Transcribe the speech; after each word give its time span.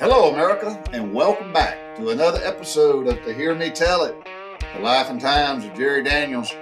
Hello, 0.00 0.28
America, 0.28 0.82
and 0.92 1.14
welcome 1.14 1.52
back 1.52 1.94
to 1.94 2.10
another 2.10 2.40
episode 2.42 3.06
of 3.06 3.22
To 3.22 3.32
Hear 3.32 3.54
Me 3.54 3.70
Tell 3.70 4.02
It, 4.02 4.16
the 4.74 4.80
life 4.80 5.08
and 5.08 5.20
times 5.20 5.64
of 5.64 5.72
Jerry 5.74 6.02
Daniels. 6.02 6.52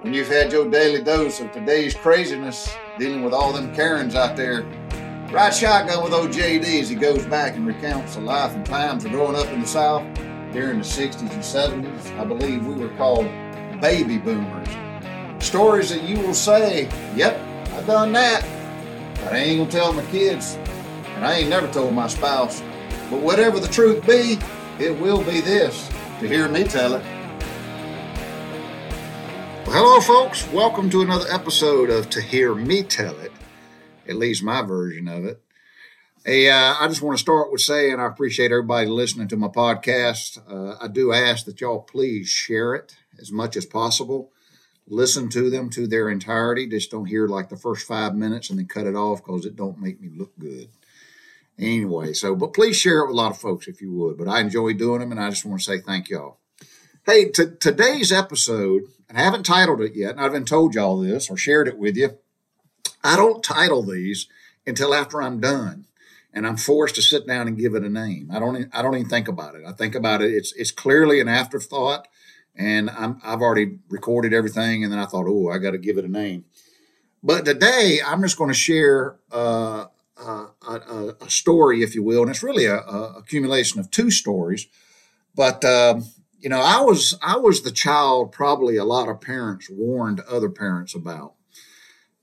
When 0.00 0.12
you've 0.12 0.26
had 0.26 0.50
your 0.50 0.68
daily 0.68 1.00
dose 1.00 1.38
of 1.38 1.52
today's 1.52 1.94
craziness, 1.94 2.74
dealing 2.98 3.22
with 3.22 3.32
all 3.32 3.52
them 3.52 3.72
Karens 3.76 4.16
out 4.16 4.34
there, 4.34 4.62
ride 5.30 5.54
shotgun 5.54 6.02
with 6.02 6.12
old 6.12 6.30
JD 6.30 6.80
as 6.80 6.88
he 6.88 6.96
goes 6.96 7.24
back 7.26 7.54
and 7.54 7.64
recounts 7.64 8.16
the 8.16 8.22
life 8.22 8.52
and 8.56 8.66
times 8.66 9.04
of 9.04 9.12
growing 9.12 9.36
up 9.36 9.46
in 9.52 9.60
the 9.60 9.66
South 9.68 10.02
during 10.52 10.78
the 10.78 10.84
60s 10.84 11.20
and 11.20 11.84
70s. 11.84 12.18
I 12.18 12.24
believe 12.24 12.66
we 12.66 12.74
were 12.74 12.94
called 12.96 13.26
baby 13.80 14.18
boomers. 14.18 14.68
Stories 15.38 15.90
that 15.90 16.02
you 16.02 16.18
will 16.18 16.34
say, 16.34 16.88
yep, 17.14 17.38
I 17.72 17.82
done 17.82 18.10
that, 18.14 18.44
but 19.22 19.32
I 19.32 19.36
ain't 19.36 19.58
gonna 19.60 19.70
tell 19.70 19.92
my 19.92 20.04
kids, 20.06 20.58
and 21.24 21.32
I 21.32 21.38
ain't 21.38 21.48
never 21.48 21.72
told 21.72 21.94
my 21.94 22.06
spouse. 22.06 22.60
But 23.08 23.20
whatever 23.20 23.58
the 23.58 23.68
truth 23.68 24.06
be, 24.06 24.38
it 24.78 25.00
will 25.00 25.24
be 25.24 25.40
this 25.40 25.88
to 26.20 26.28
hear 26.28 26.48
me 26.48 26.64
tell 26.64 26.92
it. 26.92 27.02
Well, 29.66 29.72
hello, 29.72 30.00
folks. 30.00 30.46
Welcome 30.52 30.90
to 30.90 31.00
another 31.00 31.24
episode 31.30 31.88
of 31.88 32.10
To 32.10 32.20
Hear 32.20 32.54
Me 32.54 32.82
Tell 32.82 33.18
It, 33.20 33.32
at 34.06 34.16
least 34.16 34.42
my 34.42 34.60
version 34.60 35.08
of 35.08 35.24
it. 35.24 35.40
Hey, 36.26 36.50
uh, 36.50 36.74
I 36.78 36.88
just 36.88 37.00
want 37.00 37.16
to 37.16 37.22
start 37.22 37.50
with 37.50 37.62
saying 37.62 37.98
I 37.98 38.06
appreciate 38.06 38.52
everybody 38.52 38.88
listening 38.88 39.28
to 39.28 39.36
my 39.38 39.48
podcast. 39.48 40.38
Uh, 40.46 40.76
I 40.78 40.88
do 40.88 41.10
ask 41.10 41.46
that 41.46 41.58
y'all 41.58 41.80
please 41.80 42.28
share 42.28 42.74
it 42.74 42.96
as 43.18 43.32
much 43.32 43.56
as 43.56 43.64
possible. 43.64 44.30
Listen 44.86 45.30
to 45.30 45.48
them 45.48 45.70
to 45.70 45.86
their 45.86 46.10
entirety. 46.10 46.66
Just 46.66 46.90
don't 46.90 47.06
hear 47.06 47.26
like 47.26 47.48
the 47.48 47.56
first 47.56 47.86
five 47.86 48.14
minutes 48.14 48.50
and 48.50 48.58
then 48.58 48.66
cut 48.66 48.86
it 48.86 48.94
off 48.94 49.24
because 49.24 49.46
it 49.46 49.56
don't 49.56 49.80
make 49.80 49.98
me 50.02 50.10
look 50.14 50.38
good. 50.38 50.68
Anyway, 51.58 52.12
so 52.12 52.34
but 52.34 52.52
please 52.52 52.76
share 52.76 53.00
it 53.00 53.06
with 53.06 53.14
a 53.14 53.16
lot 53.16 53.30
of 53.30 53.38
folks 53.38 53.68
if 53.68 53.80
you 53.80 53.92
would. 53.92 54.18
But 54.18 54.28
I 54.28 54.40
enjoy 54.40 54.72
doing 54.72 55.00
them, 55.00 55.12
and 55.12 55.20
I 55.20 55.30
just 55.30 55.44
want 55.44 55.60
to 55.60 55.64
say 55.64 55.78
thank 55.78 56.08
y'all. 56.08 56.38
Hey, 57.06 57.26
t- 57.26 57.56
today's 57.60 58.10
episode, 58.10 58.84
and 59.08 59.18
I 59.18 59.22
haven't 59.22 59.44
titled 59.44 59.80
it 59.82 59.94
yet, 59.94 60.12
and 60.12 60.20
I 60.20 60.24
haven't 60.24 60.48
told 60.48 60.74
y'all 60.74 60.98
this 60.98 61.30
or 61.30 61.36
shared 61.36 61.68
it 61.68 61.78
with 61.78 61.96
you. 61.96 62.18
I 63.04 63.16
don't 63.16 63.44
title 63.44 63.82
these 63.82 64.26
until 64.66 64.94
after 64.94 65.22
I'm 65.22 65.38
done, 65.38 65.84
and 66.32 66.46
I'm 66.46 66.56
forced 66.56 66.96
to 66.96 67.02
sit 67.02 67.26
down 67.26 67.46
and 67.46 67.58
give 67.58 67.74
it 67.74 67.84
a 67.84 67.88
name. 67.88 68.30
I 68.32 68.40
don't. 68.40 68.68
I 68.72 68.82
don't 68.82 68.96
even 68.96 69.08
think 69.08 69.28
about 69.28 69.54
it. 69.54 69.62
I 69.64 69.72
think 69.72 69.94
about 69.94 70.22
it. 70.22 70.32
It's 70.32 70.52
it's 70.54 70.72
clearly 70.72 71.20
an 71.20 71.28
afterthought, 71.28 72.08
and 72.56 72.90
I'm, 72.90 73.20
I've 73.22 73.42
already 73.42 73.78
recorded 73.88 74.34
everything, 74.34 74.82
and 74.82 74.92
then 74.92 74.98
I 74.98 75.06
thought, 75.06 75.26
oh, 75.28 75.50
I 75.50 75.58
got 75.58 75.70
to 75.70 75.78
give 75.78 75.98
it 75.98 76.04
a 76.04 76.10
name. 76.10 76.46
But 77.22 77.44
today, 77.44 78.00
I'm 78.04 78.22
just 78.22 78.38
going 78.38 78.50
to 78.50 78.54
share. 78.54 79.18
Uh, 79.30 79.86
a, 80.16 81.14
a, 81.20 81.30
story, 81.30 81.82
if 81.82 81.94
you 81.94 82.02
will, 82.02 82.22
and 82.22 82.30
it's 82.30 82.42
really 82.42 82.66
a, 82.66 82.78
a 82.78 83.14
accumulation 83.18 83.80
of 83.80 83.90
two 83.90 84.10
stories. 84.10 84.66
But 85.34 85.64
um, 85.64 86.04
you 86.38 86.48
know, 86.48 86.60
I 86.60 86.80
was 86.80 87.18
I 87.22 87.36
was 87.36 87.62
the 87.62 87.70
child 87.70 88.32
probably 88.32 88.76
a 88.76 88.84
lot 88.84 89.08
of 89.08 89.20
parents 89.20 89.68
warned 89.70 90.20
other 90.20 90.50
parents 90.50 90.94
about, 90.94 91.34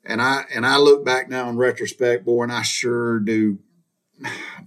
and 0.06 0.22
I 0.22 0.46
and 0.54 0.66
I 0.66 0.78
look 0.78 1.04
back 1.04 1.30
now 1.30 1.50
in 1.50 1.58
retrospect, 1.58 2.26
boy, 2.26 2.44
and 2.44 2.52
I 2.52 2.62
sure 2.62 3.20
do 3.20 3.60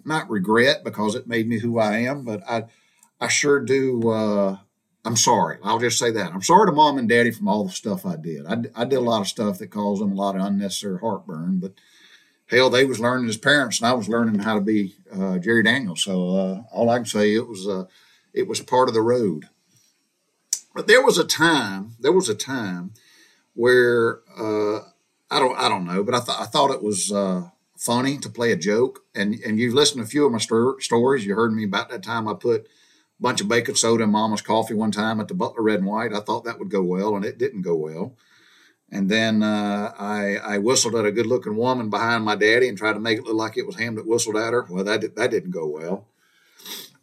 not 0.04 0.28
regret 0.28 0.84
because 0.84 1.14
it 1.14 1.26
made 1.26 1.48
me 1.48 1.60
who 1.60 1.78
I 1.78 1.98
am, 1.98 2.24
but 2.24 2.42
I 2.48 2.64
I 3.20 3.28
sure 3.28 3.60
do. 3.60 4.10
Uh, 4.10 4.58
I'm 5.06 5.16
sorry. 5.16 5.58
I'll 5.62 5.78
just 5.78 5.98
say 5.98 6.10
that. 6.12 6.32
I'm 6.32 6.42
sorry 6.42 6.66
to 6.66 6.72
mom 6.72 6.96
and 6.96 7.08
daddy 7.08 7.30
from 7.30 7.46
all 7.46 7.64
the 7.64 7.70
stuff 7.70 8.06
I 8.06 8.16
did. 8.16 8.46
I, 8.46 8.62
I 8.74 8.84
did 8.86 8.96
a 8.96 9.00
lot 9.00 9.20
of 9.20 9.28
stuff 9.28 9.58
that 9.58 9.70
caused 9.70 10.00
them 10.00 10.12
a 10.12 10.14
lot 10.14 10.34
of 10.34 10.40
unnecessary 10.42 10.98
heartburn, 10.98 11.58
but 11.58 11.74
hell, 12.46 12.70
they 12.70 12.84
was 12.84 13.00
learning 13.00 13.28
as 13.28 13.36
parents, 13.36 13.80
and 13.80 13.88
I 13.88 13.92
was 13.92 14.08
learning 14.08 14.40
how 14.40 14.54
to 14.54 14.60
be 14.60 14.94
uh, 15.12 15.38
Jerry 15.38 15.62
Daniels. 15.62 16.02
So 16.02 16.36
uh, 16.36 16.62
all 16.72 16.90
I 16.90 16.96
can 16.96 17.06
say 17.06 17.34
it 17.34 17.46
was 17.46 17.66
uh, 17.66 17.84
it 18.32 18.46
was 18.46 18.60
part 18.60 18.88
of 18.88 18.94
the 18.94 19.00
road. 19.00 19.48
But 20.74 20.86
there 20.86 21.04
was 21.04 21.18
a 21.18 21.24
time, 21.24 21.92
there 22.00 22.12
was 22.12 22.28
a 22.28 22.34
time 22.34 22.92
where 23.54 24.20
uh, 24.36 24.80
I 25.30 25.38
don't 25.38 25.56
I 25.56 25.68
don't 25.68 25.86
know, 25.86 26.02
but 26.02 26.14
I 26.14 26.20
thought 26.20 26.40
I 26.40 26.46
thought 26.46 26.72
it 26.72 26.82
was 26.82 27.12
uh, 27.12 27.48
funny 27.76 28.18
to 28.18 28.28
play 28.28 28.52
a 28.52 28.56
joke. 28.56 29.00
And 29.14 29.34
and 29.46 29.58
you've 29.58 29.74
listened 29.74 30.00
to 30.00 30.04
a 30.04 30.10
few 30.10 30.26
of 30.26 30.32
my 30.32 30.38
st- 30.38 30.82
stories. 30.82 31.24
You 31.24 31.34
heard 31.34 31.54
me 31.54 31.64
about 31.64 31.90
that 31.90 32.02
time 32.02 32.28
I 32.28 32.34
put 32.34 32.62
a 32.62 33.22
bunch 33.22 33.40
of 33.40 33.48
baking 33.48 33.76
soda 33.76 34.04
in 34.04 34.10
Mama's 34.10 34.42
coffee 34.42 34.74
one 34.74 34.90
time 34.90 35.20
at 35.20 35.28
the 35.28 35.34
Butler 35.34 35.62
Red 35.62 35.78
and 35.78 35.88
White. 35.88 36.12
I 36.12 36.20
thought 36.20 36.44
that 36.44 36.58
would 36.58 36.70
go 36.70 36.82
well, 36.82 37.14
and 37.16 37.24
it 37.24 37.38
didn't 37.38 37.62
go 37.62 37.76
well. 37.76 38.16
And 38.90 39.10
then 39.10 39.42
uh, 39.42 39.92
I, 39.98 40.36
I, 40.36 40.58
whistled 40.58 40.94
at 40.94 41.06
a 41.06 41.10
good 41.10 41.26
looking 41.26 41.56
woman 41.56 41.90
behind 41.90 42.24
my 42.24 42.36
daddy 42.36 42.68
and 42.68 42.78
tried 42.78 42.92
to 42.92 43.00
make 43.00 43.18
it 43.18 43.24
look 43.24 43.34
like 43.34 43.56
it 43.56 43.66
was 43.66 43.76
him 43.76 43.96
that 43.96 44.06
whistled 44.06 44.36
at 44.36 44.52
her. 44.52 44.66
Well, 44.70 44.84
that, 44.84 45.00
did, 45.00 45.16
that 45.16 45.32
didn't 45.32 45.50
go 45.50 45.66
well. 45.66 46.06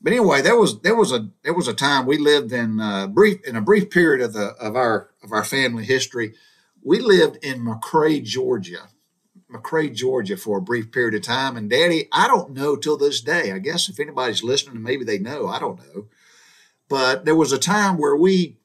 But 0.02 0.14
anyway, 0.14 0.41
there 0.41 0.58
was 0.58 0.81
there 0.81 0.96
was 0.96 1.12
a 1.12 1.30
there 1.44 1.53
was 1.53 1.68
a 1.68 1.74
time 1.74 2.06
we 2.06 2.18
lived 2.18 2.52
in 2.52 2.80
uh, 2.80 3.08
brief 3.08 3.46
in 3.46 3.56
a 3.56 3.62
brief 3.62 3.91
period 3.91 4.22
of 4.25 4.34
the 4.34 4.56
of 4.59 4.75
our 4.75 5.12
of 5.22 5.31
our 5.31 5.44
family 5.44 5.86
history. 5.86 6.34
We 6.81 7.00
lived 7.00 7.38
in 7.44 7.64
McRae, 7.64 8.24
Georgia, 8.24 8.88
McRae, 9.53 9.94
Georgia, 9.94 10.38
for 10.38 10.58
a 10.58 10.62
brief 10.62 10.91
period 10.91 11.14
of 11.14 11.22
time. 11.22 11.56
And 11.56 11.70
Daddy, 11.70 12.08
I 12.12 12.28
don't 12.28 12.53
know 12.53 12.75
till 12.75 12.97
this 12.97 13.22
day. 13.22 13.52
I 13.52 13.59
guess 13.59 13.90
if 13.90 14.00
anybody's 14.00 14.44
listening, 14.44 14.81
maybe 14.81 15.06
they 15.06 15.20
know. 15.20 15.47
I 15.47 15.59
don't 15.59 15.78
know. 15.78 16.08
But 16.90 17.25
there 17.25 17.36
was 17.36 17.52
a 17.52 17.59
time 17.59 18.00
where 18.00 18.16
we 18.16 18.58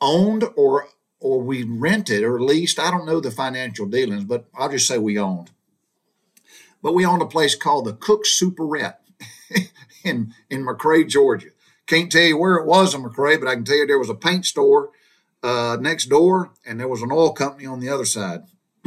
owned 0.00 0.44
or 0.54 0.86
or 1.20 1.40
we 1.40 1.62
rented 1.64 2.22
or 2.22 2.40
leased. 2.40 2.78
I 2.78 2.90
don't 2.90 3.06
know 3.06 3.20
the 3.20 3.30
financial 3.30 3.86
dealings, 3.86 4.24
but 4.24 4.46
I'll 4.54 4.70
just 4.70 4.86
say 4.86 4.98
we 4.98 5.18
owned. 5.18 5.50
But 6.82 6.94
we 6.94 7.04
owned 7.04 7.22
a 7.22 7.26
place 7.26 7.54
called 7.54 7.86
the 7.86 7.92
Cook 7.92 8.24
Superette 8.24 8.96
in 10.04 10.34
in 10.48 10.64
McRae, 10.64 11.08
Georgia. 11.08 11.48
Can't 11.86 12.12
tell 12.12 12.22
you 12.22 12.36
where 12.36 12.56
it 12.56 12.66
was 12.66 12.94
in 12.94 13.02
McRae, 13.02 13.40
but 13.40 13.48
I 13.48 13.54
can 13.54 13.64
tell 13.64 13.76
you 13.76 13.86
there 13.86 13.98
was 13.98 14.10
a 14.10 14.14
paint 14.14 14.46
store 14.46 14.90
uh, 15.42 15.76
next 15.80 16.06
door, 16.06 16.52
and 16.66 16.78
there 16.78 16.88
was 16.88 17.02
an 17.02 17.10
oil 17.10 17.32
company 17.32 17.66
on 17.66 17.80
the 17.80 17.88
other 17.88 18.04
side. 18.04 18.42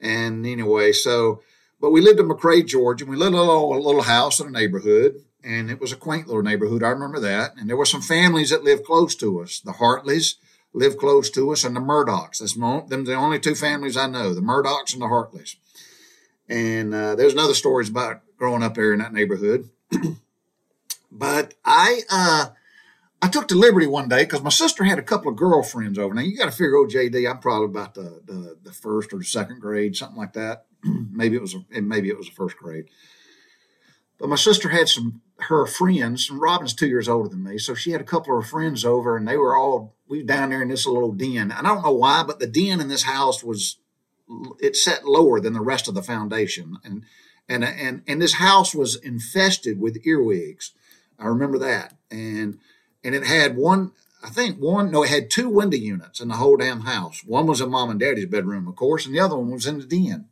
and 0.00 0.46
anyway, 0.46 0.92
so 0.92 1.42
but 1.80 1.90
we 1.90 2.00
lived 2.00 2.20
in 2.20 2.28
McRae, 2.28 2.66
Georgia. 2.66 3.04
And 3.04 3.10
we 3.10 3.16
lived 3.16 3.34
in 3.34 3.40
a 3.40 3.44
little, 3.44 3.76
a 3.76 3.78
little 3.78 4.02
house 4.02 4.40
in 4.40 4.48
a 4.48 4.50
neighborhood, 4.50 5.22
and 5.44 5.70
it 5.70 5.80
was 5.80 5.92
a 5.92 5.96
quaint 5.96 6.26
little 6.26 6.42
neighborhood. 6.42 6.82
I 6.82 6.88
remember 6.88 7.20
that. 7.20 7.56
And 7.56 7.68
there 7.68 7.76
were 7.76 7.86
some 7.86 8.02
families 8.02 8.50
that 8.50 8.64
lived 8.64 8.84
close 8.84 9.14
to 9.16 9.40
us. 9.40 9.60
The 9.60 9.72
Hartleys 9.72 10.36
live 10.72 10.96
close 10.96 11.30
to 11.30 11.50
us, 11.52 11.64
and 11.64 11.74
the 11.74 11.80
Murdochs. 11.80 12.38
That's 12.38 12.54
them 12.54 13.04
the 13.04 13.14
only 13.14 13.38
two 13.38 13.54
families 13.54 13.96
I 13.96 14.06
know, 14.06 14.34
the 14.34 14.40
Murdochs 14.40 14.92
and 14.92 15.02
the 15.02 15.08
Hartleys. 15.08 15.56
And 16.48 16.94
uh, 16.94 17.14
there's 17.14 17.34
another 17.34 17.54
stories 17.54 17.88
about 17.88 18.22
growing 18.36 18.62
up 18.62 18.74
there 18.74 18.92
in 18.92 19.00
that 19.00 19.12
neighborhood. 19.12 19.68
but 21.12 21.54
I 21.64 22.02
uh, 22.10 22.46
I 23.20 23.28
took 23.28 23.48
the 23.48 23.56
liberty 23.56 23.86
one 23.86 24.08
day 24.08 24.24
because 24.24 24.42
my 24.42 24.50
sister 24.50 24.84
had 24.84 24.98
a 24.98 25.02
couple 25.02 25.30
of 25.30 25.36
girlfriends 25.36 25.98
over. 25.98 26.14
Now 26.14 26.22
you 26.22 26.36
got 26.36 26.46
to 26.46 26.50
figure, 26.50 26.76
oh 26.76 26.86
JD, 26.86 27.28
I'm 27.28 27.40
probably 27.40 27.66
about 27.66 27.94
the, 27.94 28.22
the, 28.24 28.56
the 28.62 28.72
first 28.72 29.12
or 29.12 29.22
second 29.22 29.60
grade, 29.60 29.96
something 29.96 30.16
like 30.16 30.34
that. 30.34 30.66
maybe 30.84 31.36
it 31.36 31.42
was 31.42 31.56
maybe 31.70 32.08
it 32.08 32.16
was 32.16 32.28
the 32.28 32.34
first 32.34 32.56
grade. 32.56 32.86
But 34.18 34.28
my 34.28 34.36
sister 34.36 34.68
had 34.70 34.88
some 34.88 35.22
her 35.40 35.66
friends, 35.66 36.28
and 36.28 36.40
Robin's 36.40 36.74
two 36.74 36.88
years 36.88 37.08
older 37.08 37.28
than 37.28 37.44
me, 37.44 37.58
so 37.58 37.74
she 37.74 37.92
had 37.92 38.00
a 38.00 38.04
couple 38.04 38.36
of 38.36 38.44
her 38.44 38.48
friends 38.48 38.84
over, 38.84 39.16
and 39.16 39.26
they 39.26 39.36
were 39.36 39.56
all 39.56 39.94
we 40.08 40.22
down 40.22 40.50
there 40.50 40.62
in 40.62 40.68
this 40.68 40.86
little 40.86 41.12
den. 41.12 41.52
And 41.52 41.52
I 41.52 41.62
don't 41.62 41.84
know 41.84 41.92
why, 41.92 42.24
but 42.24 42.40
the 42.40 42.46
den 42.46 42.80
in 42.80 42.88
this 42.88 43.04
house 43.04 43.44
was 43.44 43.76
it 44.60 44.76
set 44.76 45.06
lower 45.06 45.40
than 45.40 45.52
the 45.52 45.60
rest 45.60 45.86
of 45.88 45.94
the 45.94 46.02
foundation, 46.02 46.78
and 46.84 47.04
and 47.48 47.64
and 47.64 48.02
and 48.06 48.20
this 48.20 48.34
house 48.34 48.74
was 48.74 48.96
infested 48.96 49.80
with 49.80 50.04
earwigs. 50.04 50.72
I 51.18 51.26
remember 51.26 51.58
that, 51.58 51.94
and 52.10 52.58
and 53.04 53.14
it 53.14 53.24
had 53.24 53.56
one. 53.56 53.92
I 54.20 54.30
think 54.30 54.58
one, 54.58 54.90
no, 54.90 55.04
it 55.04 55.10
had 55.10 55.30
two 55.30 55.48
window 55.48 55.76
units 55.76 56.20
in 56.20 56.26
the 56.26 56.34
whole 56.34 56.56
damn 56.56 56.80
house. 56.80 57.22
One 57.24 57.46
was 57.46 57.60
in 57.60 57.70
mom 57.70 57.90
and 57.90 58.00
daddy's 58.00 58.26
bedroom, 58.26 58.66
of 58.66 58.74
course, 58.74 59.06
and 59.06 59.14
the 59.14 59.20
other 59.20 59.36
one 59.36 59.52
was 59.52 59.64
in 59.64 59.78
the 59.78 59.86
den. 59.86 60.26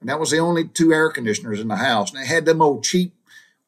And 0.00 0.08
that 0.08 0.20
was 0.20 0.30
the 0.30 0.38
only 0.38 0.66
two 0.66 0.92
air 0.92 1.10
conditioners 1.10 1.60
in 1.60 1.68
the 1.68 1.76
house. 1.76 2.12
And 2.12 2.22
it 2.22 2.26
had 2.26 2.44
them 2.44 2.62
old 2.62 2.84
cheap 2.84 3.14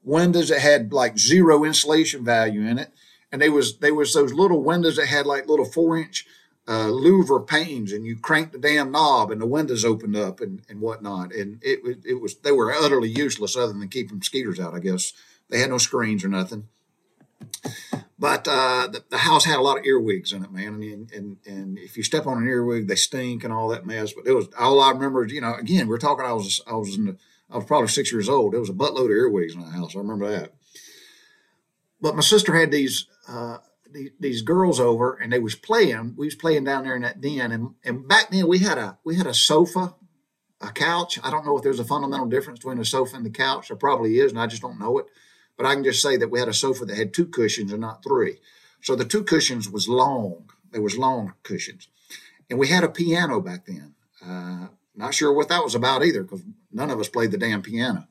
windows 0.02 0.48
that 0.48 0.60
had 0.60 0.92
like 0.92 1.18
zero 1.18 1.64
insulation 1.64 2.24
value 2.24 2.62
in 2.62 2.78
it, 2.78 2.92
and 3.32 3.40
they 3.40 3.50
was 3.50 3.78
they 3.78 3.92
was 3.92 4.14
those 4.14 4.32
little 4.32 4.62
windows 4.62 4.96
that 4.96 5.06
had 5.06 5.26
like 5.26 5.48
little 5.48 5.64
four 5.64 5.96
inch 5.98 6.26
uh, 6.66 6.86
louver 6.86 7.44
panes, 7.46 7.92
and 7.92 8.06
you 8.06 8.16
cranked 8.16 8.52
the 8.52 8.58
damn 8.58 8.92
knob, 8.92 9.30
and 9.30 9.40
the 9.40 9.46
windows 9.46 9.84
opened 9.84 10.16
up 10.16 10.40
and 10.40 10.62
and 10.68 10.80
whatnot, 10.80 11.32
and 11.32 11.58
it 11.62 11.80
it 12.04 12.20
was 12.20 12.36
they 12.36 12.52
were 12.52 12.72
utterly 12.72 13.08
useless 13.08 13.56
other 13.56 13.72
than 13.72 13.88
keeping 13.88 14.18
mosquitoes 14.18 14.60
out. 14.60 14.74
I 14.74 14.80
guess 14.80 15.12
they 15.48 15.58
had 15.58 15.70
no 15.70 15.78
screens 15.78 16.24
or 16.24 16.28
nothing. 16.28 16.68
But 18.18 18.46
uh, 18.46 18.88
the, 18.92 19.02
the, 19.08 19.16
house 19.16 19.46
had 19.46 19.58
a 19.58 19.62
lot 19.62 19.78
of 19.78 19.86
earwigs 19.86 20.34
in 20.34 20.44
it, 20.44 20.52
man. 20.52 20.74
And, 20.82 21.10
and 21.10 21.36
and 21.46 21.78
if 21.78 21.96
you 21.96 22.02
step 22.02 22.26
on 22.26 22.36
an 22.36 22.46
earwig, 22.46 22.86
they 22.86 22.94
stink 22.94 23.44
and 23.44 23.52
all 23.52 23.68
that 23.68 23.86
mess. 23.86 24.12
But 24.12 24.26
it 24.26 24.34
was 24.34 24.46
all 24.58 24.78
I 24.80 24.90
remember. 24.90 25.24
You 25.24 25.40
know, 25.40 25.54
again, 25.54 25.88
we're 25.88 25.96
talking. 25.96 26.26
I 26.26 26.32
was 26.34 26.60
I 26.66 26.74
was 26.74 26.96
in 26.96 27.06
the 27.06 27.16
I 27.50 27.56
was 27.56 27.64
probably 27.64 27.88
six 27.88 28.12
years 28.12 28.28
old. 28.28 28.52
There 28.52 28.60
was 28.60 28.68
a 28.68 28.74
buttload 28.74 29.06
of 29.06 29.10
earwigs 29.10 29.54
in 29.54 29.60
the 29.60 29.70
house. 29.70 29.96
I 29.96 30.00
remember 30.00 30.30
that. 30.30 30.52
But 32.00 32.14
my 32.14 32.20
sister 32.20 32.54
had 32.54 32.70
these 32.70 33.06
uh, 33.26 33.58
these, 33.90 34.10
these, 34.20 34.42
girls 34.42 34.80
over, 34.80 35.14
and 35.14 35.32
they 35.32 35.38
was 35.38 35.54
playing. 35.54 36.14
We 36.16 36.26
was 36.26 36.34
playing 36.34 36.64
down 36.64 36.84
there 36.84 36.96
in 36.96 37.02
that 37.02 37.22
den, 37.22 37.52
and 37.52 37.74
and 37.84 38.06
back 38.06 38.30
then 38.30 38.46
we 38.46 38.58
had 38.58 38.76
a 38.76 38.98
we 39.02 39.16
had 39.16 39.26
a 39.26 39.34
sofa 39.34 39.94
a 40.60 40.70
couch. 40.72 41.18
I 41.22 41.30
don't 41.30 41.46
know 41.46 41.56
if 41.56 41.62
there's 41.62 41.80
a 41.80 41.84
fundamental 41.84 42.26
difference 42.26 42.58
between 42.58 42.78
a 42.78 42.84
sofa 42.84 43.16
and 43.16 43.24
the 43.24 43.30
couch. 43.30 43.68
There 43.68 43.76
probably 43.76 44.18
is, 44.18 44.30
and 44.30 44.40
I 44.40 44.46
just 44.46 44.62
don't 44.62 44.78
know 44.78 44.98
it. 44.98 45.06
But 45.60 45.68
I 45.68 45.74
can 45.74 45.84
just 45.84 46.00
say 46.00 46.16
that 46.16 46.30
we 46.30 46.38
had 46.38 46.48
a 46.48 46.54
sofa 46.54 46.86
that 46.86 46.96
had 46.96 47.12
two 47.12 47.26
cushions 47.26 47.70
and 47.70 47.82
not 47.82 48.02
three. 48.02 48.38
So 48.80 48.96
the 48.96 49.04
two 49.04 49.22
cushions 49.22 49.68
was 49.68 49.90
long. 49.90 50.50
There 50.70 50.80
was 50.80 50.96
long 50.96 51.34
cushions, 51.42 51.86
and 52.48 52.58
we 52.58 52.68
had 52.68 52.82
a 52.82 52.88
piano 52.88 53.42
back 53.42 53.66
then. 53.66 53.94
Uh, 54.26 54.68
not 54.96 55.12
sure 55.12 55.34
what 55.34 55.50
that 55.50 55.62
was 55.62 55.74
about 55.74 56.02
either, 56.02 56.22
because 56.22 56.42
none 56.72 56.90
of 56.90 56.98
us 56.98 57.10
played 57.10 57.30
the 57.30 57.36
damn 57.36 57.60
piano. 57.60 58.08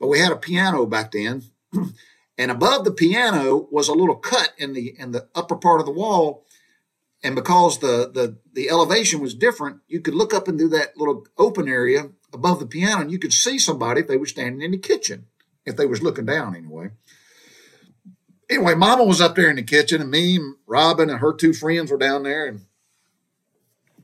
But 0.00 0.08
we 0.08 0.18
had 0.18 0.32
a 0.32 0.36
piano 0.36 0.86
back 0.86 1.12
then, 1.12 1.44
and 2.36 2.50
above 2.50 2.84
the 2.84 2.90
piano 2.90 3.68
was 3.70 3.86
a 3.86 3.94
little 3.94 4.16
cut 4.16 4.52
in 4.58 4.72
the 4.72 4.96
in 4.98 5.12
the 5.12 5.28
upper 5.36 5.54
part 5.54 5.78
of 5.78 5.86
the 5.86 5.92
wall 5.92 6.44
and 7.22 7.34
because 7.34 7.78
the, 7.78 8.10
the 8.12 8.38
the 8.52 8.70
elevation 8.70 9.20
was 9.20 9.34
different, 9.34 9.80
you 9.88 10.00
could 10.00 10.14
look 10.14 10.32
up 10.32 10.48
into 10.48 10.68
that 10.68 10.96
little 10.96 11.26
open 11.36 11.68
area 11.68 12.10
above 12.32 12.60
the 12.60 12.66
piano, 12.66 13.02
and 13.02 13.10
you 13.10 13.18
could 13.18 13.32
see 13.32 13.58
somebody 13.58 14.00
if 14.00 14.08
they 14.08 14.16
were 14.16 14.26
standing 14.26 14.62
in 14.62 14.70
the 14.70 14.78
kitchen, 14.78 15.26
if 15.68 15.76
they 15.76 15.86
was 15.86 16.02
looking 16.02 16.26
down 16.26 16.56
anyway. 16.56 16.90
Anyway, 18.50 18.74
Mama 18.74 19.04
was 19.04 19.20
up 19.20 19.36
there 19.36 19.50
in 19.50 19.56
the 19.56 19.62
kitchen, 19.62 20.00
and 20.00 20.10
me, 20.10 20.36
and 20.36 20.56
Robin, 20.66 21.10
and 21.10 21.20
her 21.20 21.34
two 21.34 21.52
friends 21.52 21.90
were 21.90 21.98
down 21.98 22.22
there, 22.22 22.46
and 22.46 22.62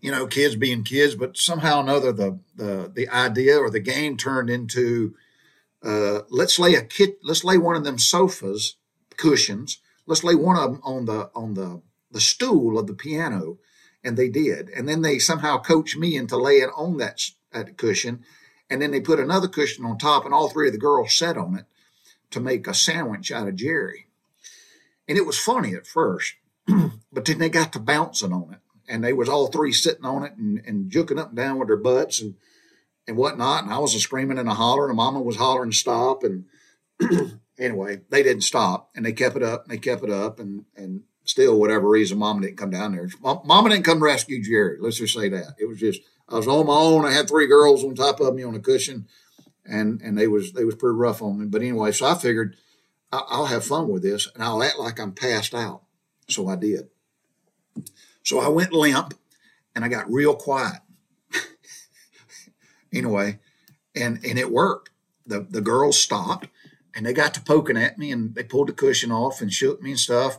you 0.00 0.10
know, 0.10 0.26
kids 0.26 0.54
being 0.54 0.84
kids, 0.84 1.14
but 1.14 1.38
somehow 1.38 1.78
or 1.78 1.82
another, 1.82 2.12
the 2.12 2.38
the 2.54 2.92
the 2.94 3.08
idea 3.08 3.56
or 3.56 3.70
the 3.70 3.80
game 3.80 4.18
turned 4.18 4.50
into 4.50 5.14
uh, 5.82 6.20
let's 6.28 6.58
lay 6.58 6.74
a 6.74 6.82
kit, 6.82 7.18
let's 7.22 7.44
lay 7.44 7.58
one 7.58 7.76
of 7.76 7.84
them 7.84 7.98
sofas 7.98 8.76
cushions, 9.16 9.80
let's 10.06 10.24
lay 10.24 10.34
one 10.34 10.56
of 10.56 10.72
them 10.72 10.80
on 10.84 11.06
the 11.06 11.30
on 11.34 11.54
the 11.54 11.80
the 12.10 12.20
stool 12.20 12.78
of 12.78 12.86
the 12.86 12.94
piano, 12.94 13.58
and 14.04 14.16
they 14.16 14.28
did. 14.28 14.68
And 14.70 14.88
then 14.88 15.02
they 15.02 15.18
somehow 15.18 15.58
coached 15.58 15.96
me 15.96 16.16
into 16.16 16.36
laying 16.36 16.70
on 16.76 16.98
that, 16.98 17.20
that 17.52 17.76
cushion, 17.76 18.24
and 18.70 18.80
then 18.80 18.90
they 18.90 19.00
put 19.00 19.20
another 19.20 19.48
cushion 19.48 19.84
on 19.84 19.98
top, 19.98 20.24
and 20.24 20.34
all 20.34 20.48
three 20.48 20.68
of 20.68 20.72
the 20.72 20.78
girls 20.78 21.14
sat 21.14 21.36
on 21.36 21.56
it 21.56 21.64
to 22.30 22.40
make 22.40 22.66
a 22.66 22.74
sandwich 22.74 23.30
out 23.30 23.48
of 23.48 23.56
Jerry. 23.56 24.06
And 25.08 25.18
it 25.18 25.26
was 25.26 25.38
funny 25.38 25.74
at 25.74 25.86
first, 25.86 26.34
but 27.12 27.24
then 27.24 27.38
they 27.38 27.48
got 27.48 27.72
to 27.74 27.78
bouncing 27.78 28.32
on 28.32 28.54
it, 28.54 28.60
and 28.88 29.04
they 29.04 29.12
was 29.12 29.28
all 29.28 29.48
three 29.48 29.72
sitting 29.72 30.04
on 30.04 30.24
it 30.24 30.34
and, 30.36 30.62
and 30.66 30.90
juking 30.90 31.18
up 31.18 31.28
and 31.28 31.36
down 31.36 31.58
with 31.58 31.68
their 31.68 31.76
butts 31.76 32.20
and 32.20 32.34
and 33.06 33.16
whatnot. 33.16 33.64
And 33.64 33.72
I 33.72 33.78
was 33.78 33.94
a 33.94 34.00
screaming 34.00 34.38
and 34.38 34.48
a 34.48 34.54
hollering, 34.54 34.90
and 34.90 34.96
Mama 34.96 35.20
was 35.20 35.36
hollering 35.36 35.72
stop. 35.72 36.22
And 36.24 36.46
anyway, 37.58 38.00
they 38.08 38.22
didn't 38.22 38.42
stop, 38.42 38.90
and 38.94 39.04
they 39.04 39.12
kept 39.12 39.36
it 39.36 39.42
up, 39.42 39.64
and 39.64 39.72
they 39.72 39.78
kept 39.78 40.02
it 40.04 40.10
up, 40.10 40.38
and 40.38 40.64
and 40.76 41.02
still, 41.24 41.58
whatever 41.58 41.88
reason, 41.88 42.18
Mama 42.18 42.42
didn't 42.42 42.58
come 42.58 42.70
down 42.70 42.92
there. 42.92 43.08
Mama 43.22 43.70
didn't 43.70 43.84
come 43.84 44.02
rescue 44.02 44.42
Jerry. 44.42 44.78
Let's 44.80 44.98
just 44.98 45.14
say 45.14 45.28
that 45.30 45.56
it 45.58 45.66
was 45.66 45.78
just 45.78 46.00
I 46.28 46.36
was 46.36 46.48
on 46.48 46.66
my 46.66 46.74
own. 46.74 47.04
I 47.04 47.12
had 47.12 47.28
three 47.28 47.46
girls 47.46 47.84
on 47.84 47.94
top 47.94 48.20
of 48.20 48.34
me 48.34 48.42
on 48.42 48.54
a 48.54 48.60
cushion, 48.60 49.06
and 49.64 50.00
and 50.00 50.16
they 50.16 50.26
was 50.28 50.52
they 50.52 50.64
was 50.64 50.74
pretty 50.74 50.96
rough 50.96 51.22
on 51.22 51.40
me. 51.40 51.46
But 51.46 51.62
anyway, 51.62 51.92
so 51.92 52.06
I 52.06 52.14
figured 52.14 52.56
I'll 53.12 53.46
have 53.46 53.64
fun 53.64 53.88
with 53.88 54.02
this, 54.02 54.28
and 54.34 54.42
I'll 54.42 54.62
act 54.62 54.78
like 54.78 55.00
I'm 55.00 55.12
passed 55.12 55.54
out. 55.54 55.82
So 56.28 56.48
I 56.48 56.56
did. 56.56 56.88
So 58.22 58.40
I 58.40 58.48
went 58.48 58.72
limp, 58.72 59.14
and 59.74 59.84
I 59.84 59.88
got 59.88 60.10
real 60.10 60.34
quiet. 60.34 60.80
anyway, 62.92 63.38
and 63.94 64.24
and 64.24 64.38
it 64.38 64.50
worked. 64.50 64.90
The 65.26 65.46
the 65.48 65.60
girls 65.60 65.98
stopped, 65.98 66.48
and 66.94 67.04
they 67.04 67.12
got 67.12 67.34
to 67.34 67.42
poking 67.42 67.76
at 67.76 67.98
me, 67.98 68.10
and 68.10 68.34
they 68.34 68.44
pulled 68.44 68.68
the 68.68 68.72
cushion 68.72 69.12
off 69.12 69.40
and 69.40 69.52
shook 69.52 69.82
me 69.82 69.90
and 69.90 70.00
stuff 70.00 70.38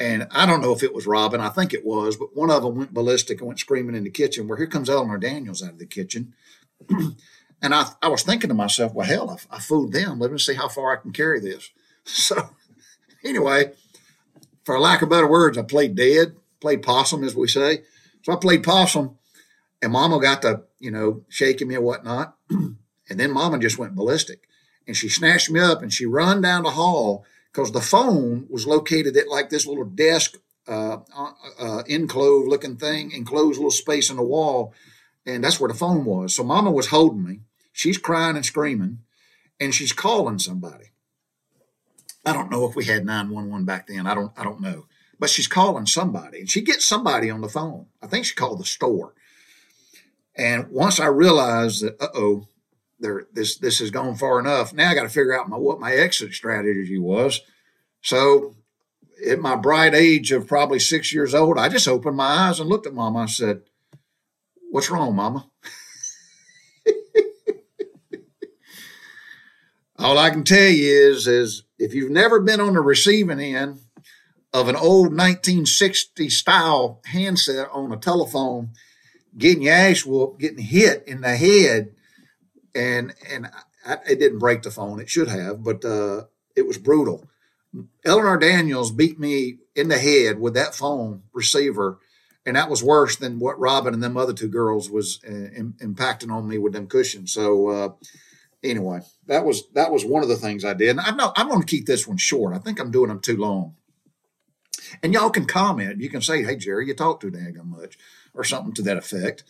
and 0.00 0.26
I 0.30 0.46
don't 0.46 0.62
know 0.62 0.72
if 0.72 0.82
it 0.82 0.94
was 0.94 1.06
Robin, 1.06 1.42
I 1.42 1.50
think 1.50 1.74
it 1.74 1.84
was, 1.84 2.16
but 2.16 2.34
one 2.34 2.50
of 2.50 2.62
them 2.62 2.74
went 2.74 2.94
ballistic 2.94 3.38
and 3.38 3.48
went 3.48 3.60
screaming 3.60 3.94
in 3.94 4.04
the 4.04 4.10
kitchen. 4.10 4.48
Where 4.48 4.56
here 4.56 4.66
comes 4.66 4.88
Eleanor 4.88 5.18
Daniels 5.18 5.62
out 5.62 5.72
of 5.72 5.78
the 5.78 5.84
kitchen. 5.84 6.32
and 6.88 7.74
I, 7.74 7.90
I 8.00 8.08
was 8.08 8.22
thinking 8.22 8.48
to 8.48 8.54
myself, 8.54 8.94
well, 8.94 9.06
hell, 9.06 9.30
I, 9.30 9.56
I 9.56 9.60
fooled 9.60 9.92
them. 9.92 10.18
Let 10.18 10.32
me 10.32 10.38
see 10.38 10.54
how 10.54 10.68
far 10.68 10.92
I 10.92 11.00
can 11.00 11.12
carry 11.12 11.38
this. 11.38 11.70
So, 12.02 12.56
anyway, 13.22 13.72
for 14.64 14.80
lack 14.80 15.02
of 15.02 15.10
better 15.10 15.28
words, 15.28 15.58
I 15.58 15.62
played 15.62 15.94
dead, 15.94 16.34
played 16.60 16.82
possum, 16.82 17.22
as 17.22 17.36
we 17.36 17.46
say. 17.46 17.82
So 18.22 18.32
I 18.32 18.36
played 18.36 18.64
possum, 18.64 19.18
and 19.82 19.92
Mama 19.92 20.18
got 20.18 20.40
to, 20.42 20.62
you 20.78 20.90
know, 20.90 21.24
shaking 21.28 21.68
me 21.68 21.74
and 21.74 21.84
whatnot. 21.84 22.36
and 22.50 22.76
then 23.08 23.32
Mama 23.32 23.58
just 23.58 23.78
went 23.78 23.94
ballistic. 23.94 24.48
And 24.86 24.96
she 24.96 25.10
snatched 25.10 25.50
me 25.50 25.60
up 25.60 25.82
and 25.82 25.92
she 25.92 26.06
run 26.06 26.40
down 26.40 26.62
the 26.62 26.70
hall 26.70 27.26
because 27.52 27.72
the 27.72 27.80
phone 27.80 28.46
was 28.48 28.66
located 28.66 29.16
at 29.16 29.28
like 29.28 29.50
this 29.50 29.66
little 29.66 29.84
desk, 29.84 30.36
uh, 30.68 30.98
uh, 31.58 31.82
enclosed 31.86 32.48
looking 32.48 32.76
thing, 32.76 33.10
enclosed 33.12 33.58
little 33.58 33.70
space 33.70 34.10
in 34.10 34.16
the 34.16 34.22
wall. 34.22 34.72
And 35.26 35.44
that's 35.44 35.60
where 35.60 35.68
the 35.68 35.74
phone 35.74 36.04
was. 36.04 36.34
So 36.34 36.42
mama 36.44 36.70
was 36.70 36.88
holding 36.88 37.24
me. 37.24 37.40
She's 37.72 37.98
crying 37.98 38.36
and 38.36 38.44
screaming, 38.44 38.98
and 39.60 39.74
she's 39.74 39.92
calling 39.92 40.38
somebody. 40.38 40.86
I 42.24 42.32
don't 42.32 42.50
know 42.50 42.68
if 42.68 42.76
we 42.76 42.84
had 42.84 43.06
911 43.06 43.64
back 43.64 43.86
then. 43.86 44.06
I 44.06 44.14
don't 44.14 44.32
I 44.36 44.44
don't 44.44 44.60
know. 44.60 44.86
But 45.18 45.30
she's 45.30 45.46
calling 45.46 45.86
somebody 45.86 46.40
and 46.40 46.50
she 46.50 46.62
gets 46.62 46.84
somebody 46.84 47.30
on 47.30 47.40
the 47.42 47.48
phone. 47.48 47.86
I 48.02 48.06
think 48.06 48.24
she 48.24 48.34
called 48.34 48.60
the 48.60 48.64
store. 48.64 49.14
And 50.34 50.68
once 50.68 50.98
I 50.98 51.06
realized 51.06 51.82
that, 51.84 52.00
uh 52.00 52.08
oh, 52.14 52.46
there 53.00 53.26
this 53.32 53.58
this 53.58 53.80
has 53.80 53.90
gone 53.90 54.14
far 54.14 54.38
enough. 54.38 54.72
Now 54.72 54.90
I 54.90 54.94
got 54.94 55.02
to 55.02 55.08
figure 55.08 55.38
out 55.38 55.48
my 55.48 55.56
what 55.56 55.80
my 55.80 55.92
exit 55.92 56.32
strategy 56.32 56.98
was. 56.98 57.40
So 58.02 58.54
at 59.26 59.40
my 59.40 59.56
bright 59.56 59.94
age 59.94 60.32
of 60.32 60.46
probably 60.46 60.78
six 60.78 61.12
years 61.12 61.34
old, 61.34 61.58
I 61.58 61.68
just 61.68 61.88
opened 61.88 62.16
my 62.16 62.48
eyes 62.48 62.60
and 62.60 62.68
looked 62.68 62.86
at 62.86 62.94
mama. 62.94 63.20
I 63.20 63.26
said, 63.26 63.62
What's 64.70 64.90
wrong, 64.90 65.14
mama? 65.16 65.50
All 69.98 70.16
I 70.16 70.30
can 70.30 70.44
tell 70.44 70.68
you 70.68 71.10
is, 71.10 71.26
is 71.26 71.64
if 71.78 71.92
you've 71.92 72.10
never 72.10 72.40
been 72.40 72.60
on 72.60 72.74
the 72.74 72.80
receiving 72.80 73.40
end 73.40 73.80
of 74.52 74.68
an 74.68 74.76
old 74.76 75.08
1960 75.08 76.30
style 76.30 77.00
handset 77.06 77.68
on 77.72 77.92
a 77.92 77.96
telephone, 77.96 78.70
getting 79.36 79.62
your 79.62 79.74
ass 79.74 80.06
whooped, 80.06 80.40
getting 80.40 80.58
hit 80.58 81.04
in 81.06 81.20
the 81.20 81.36
head 81.36 81.94
and 82.74 83.14
and 83.28 83.48
I, 83.86 83.98
it 84.08 84.18
didn't 84.18 84.38
break 84.38 84.62
the 84.62 84.70
phone. 84.70 85.00
It 85.00 85.08
should 85.08 85.28
have, 85.28 85.62
but 85.62 85.84
uh, 85.84 86.24
it 86.56 86.66
was 86.66 86.78
brutal. 86.78 87.28
Eleanor 88.04 88.36
Daniels 88.36 88.90
beat 88.90 89.18
me 89.18 89.58
in 89.76 89.88
the 89.88 89.98
head 89.98 90.40
with 90.40 90.54
that 90.54 90.74
phone 90.74 91.22
receiver, 91.32 91.98
and 92.44 92.56
that 92.56 92.68
was 92.70 92.82
worse 92.82 93.16
than 93.16 93.38
what 93.38 93.58
Robin 93.60 93.94
and 93.94 94.02
them 94.02 94.16
other 94.16 94.32
two 94.32 94.48
girls 94.48 94.90
was 94.90 95.20
uh, 95.26 95.30
in, 95.30 95.74
impacting 95.80 96.32
on 96.32 96.48
me 96.48 96.58
with 96.58 96.72
them 96.72 96.88
cushions. 96.88 97.32
So 97.32 97.68
uh, 97.68 97.88
anyway, 98.62 99.00
that 99.26 99.44
was 99.44 99.68
that 99.70 99.92
was 99.92 100.04
one 100.04 100.22
of 100.22 100.28
the 100.28 100.36
things 100.36 100.64
I 100.64 100.74
did. 100.74 100.90
And 100.90 101.00
I'm 101.00 101.20
I'm 101.36 101.48
going 101.48 101.60
to 101.60 101.66
keep 101.66 101.86
this 101.86 102.06
one 102.06 102.16
short. 102.16 102.54
I 102.54 102.58
think 102.58 102.80
I'm 102.80 102.90
doing 102.90 103.08
them 103.08 103.20
too 103.20 103.36
long. 103.36 103.76
And 105.02 105.12
y'all 105.12 105.30
can 105.30 105.46
comment. 105.46 106.00
You 106.00 106.10
can 106.10 106.22
say, 106.22 106.42
"Hey 106.42 106.56
Jerry, 106.56 106.86
you 106.86 106.94
talk 106.94 107.20
too 107.20 107.30
dang 107.30 107.56
much," 107.64 107.96
or 108.34 108.44
something 108.44 108.74
to 108.74 108.82
that 108.82 108.96
effect. 108.96 109.44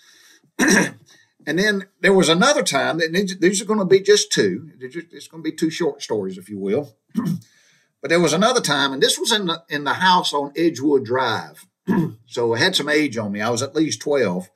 And 1.46 1.58
then 1.58 1.86
there 2.00 2.12
was 2.12 2.28
another 2.28 2.62
time 2.62 2.98
that 2.98 3.12
these 3.40 3.62
are 3.62 3.66
going 3.66 3.78
to 3.78 3.84
be 3.84 4.00
just 4.00 4.30
two. 4.30 4.70
It's 4.80 5.28
going 5.28 5.42
to 5.42 5.50
be 5.50 5.56
two 5.56 5.70
short 5.70 6.02
stories, 6.02 6.38
if 6.38 6.48
you 6.48 6.58
will. 6.58 6.96
but 7.14 8.08
there 8.08 8.20
was 8.20 8.32
another 8.32 8.60
time, 8.60 8.92
and 8.92 9.02
this 9.02 9.18
was 9.18 9.32
in 9.32 9.46
the 9.46 9.62
in 9.68 9.84
the 9.84 9.94
house 9.94 10.32
on 10.32 10.52
Edgewood 10.56 11.04
Drive. 11.04 11.66
so 12.26 12.54
I 12.54 12.58
had 12.58 12.76
some 12.76 12.88
age 12.88 13.16
on 13.16 13.32
me. 13.32 13.40
I 13.40 13.50
was 13.50 13.62
at 13.62 13.74
least 13.74 14.00
twelve, 14.00 14.50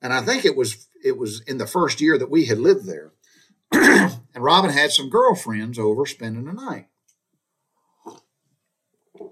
and 0.00 0.12
I 0.12 0.22
think 0.22 0.44
it 0.44 0.56
was 0.56 0.88
it 1.04 1.18
was 1.18 1.40
in 1.42 1.58
the 1.58 1.66
first 1.66 2.00
year 2.00 2.16
that 2.18 2.30
we 2.30 2.46
had 2.46 2.58
lived 2.58 2.86
there. 2.86 3.12
and 3.72 4.20
Robin 4.36 4.70
had 4.70 4.92
some 4.92 5.10
girlfriends 5.10 5.78
over 5.78 6.06
spending 6.06 6.44
the 6.44 6.52
night. 6.52 6.88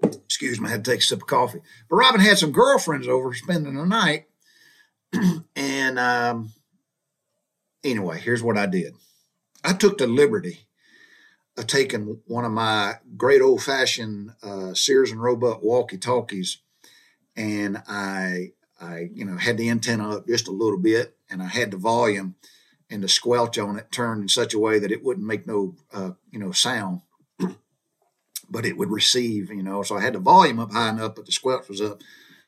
Excuse 0.03 0.59
me, 0.59 0.67
I 0.67 0.71
had 0.71 0.85
to 0.85 0.91
take 0.91 1.01
a 1.01 1.03
sip 1.03 1.21
of 1.21 1.27
coffee. 1.27 1.61
But 1.89 1.95
Robin 1.95 2.21
had 2.21 2.37
some 2.37 2.51
girlfriends 2.51 3.07
over 3.07 3.33
spending 3.33 3.75
the 3.75 3.85
night, 3.85 4.27
and 5.55 5.99
um, 5.99 6.51
anyway, 7.83 8.19
here's 8.19 8.43
what 8.43 8.57
I 8.57 8.65
did 8.65 8.93
I 9.63 9.73
took 9.73 9.97
the 9.97 10.07
liberty 10.07 10.67
of 11.57 11.67
taking 11.67 12.19
one 12.27 12.45
of 12.45 12.51
my 12.51 12.95
great 13.17 13.41
old 13.41 13.61
fashioned 13.61 14.31
uh, 14.41 14.73
Sears 14.73 15.11
and 15.11 15.21
Roebuck 15.21 15.61
walkie 15.61 15.97
talkies, 15.97 16.59
and 17.35 17.81
I, 17.87 18.53
I, 18.79 19.09
you 19.13 19.25
know, 19.25 19.37
had 19.37 19.57
the 19.57 19.69
antenna 19.69 20.17
up 20.17 20.27
just 20.27 20.47
a 20.47 20.51
little 20.51 20.79
bit, 20.79 21.15
and 21.29 21.41
I 21.41 21.47
had 21.47 21.71
the 21.71 21.77
volume 21.77 22.35
and 22.89 23.03
the 23.03 23.07
squelch 23.07 23.57
on 23.57 23.77
it 23.77 23.91
turned 23.91 24.21
in 24.21 24.27
such 24.27 24.53
a 24.53 24.59
way 24.59 24.79
that 24.79 24.91
it 24.91 25.03
wouldn't 25.03 25.25
make 25.25 25.47
no, 25.47 25.75
uh, 25.93 26.11
you 26.29 26.39
know, 26.39 26.51
sound, 26.51 27.01
but 28.49 28.65
it 28.65 28.77
would 28.77 28.91
receive, 28.91 29.49
you 29.49 29.63
know. 29.63 29.83
So 29.83 29.97
I 29.97 30.01
had 30.01 30.13
the 30.13 30.19
volume 30.19 30.59
up 30.59 30.71
high 30.71 30.89
enough, 30.89 31.15
but 31.15 31.25
the 31.25 31.31
squelch 31.31 31.69
was 31.69 31.81
up, 31.81 32.01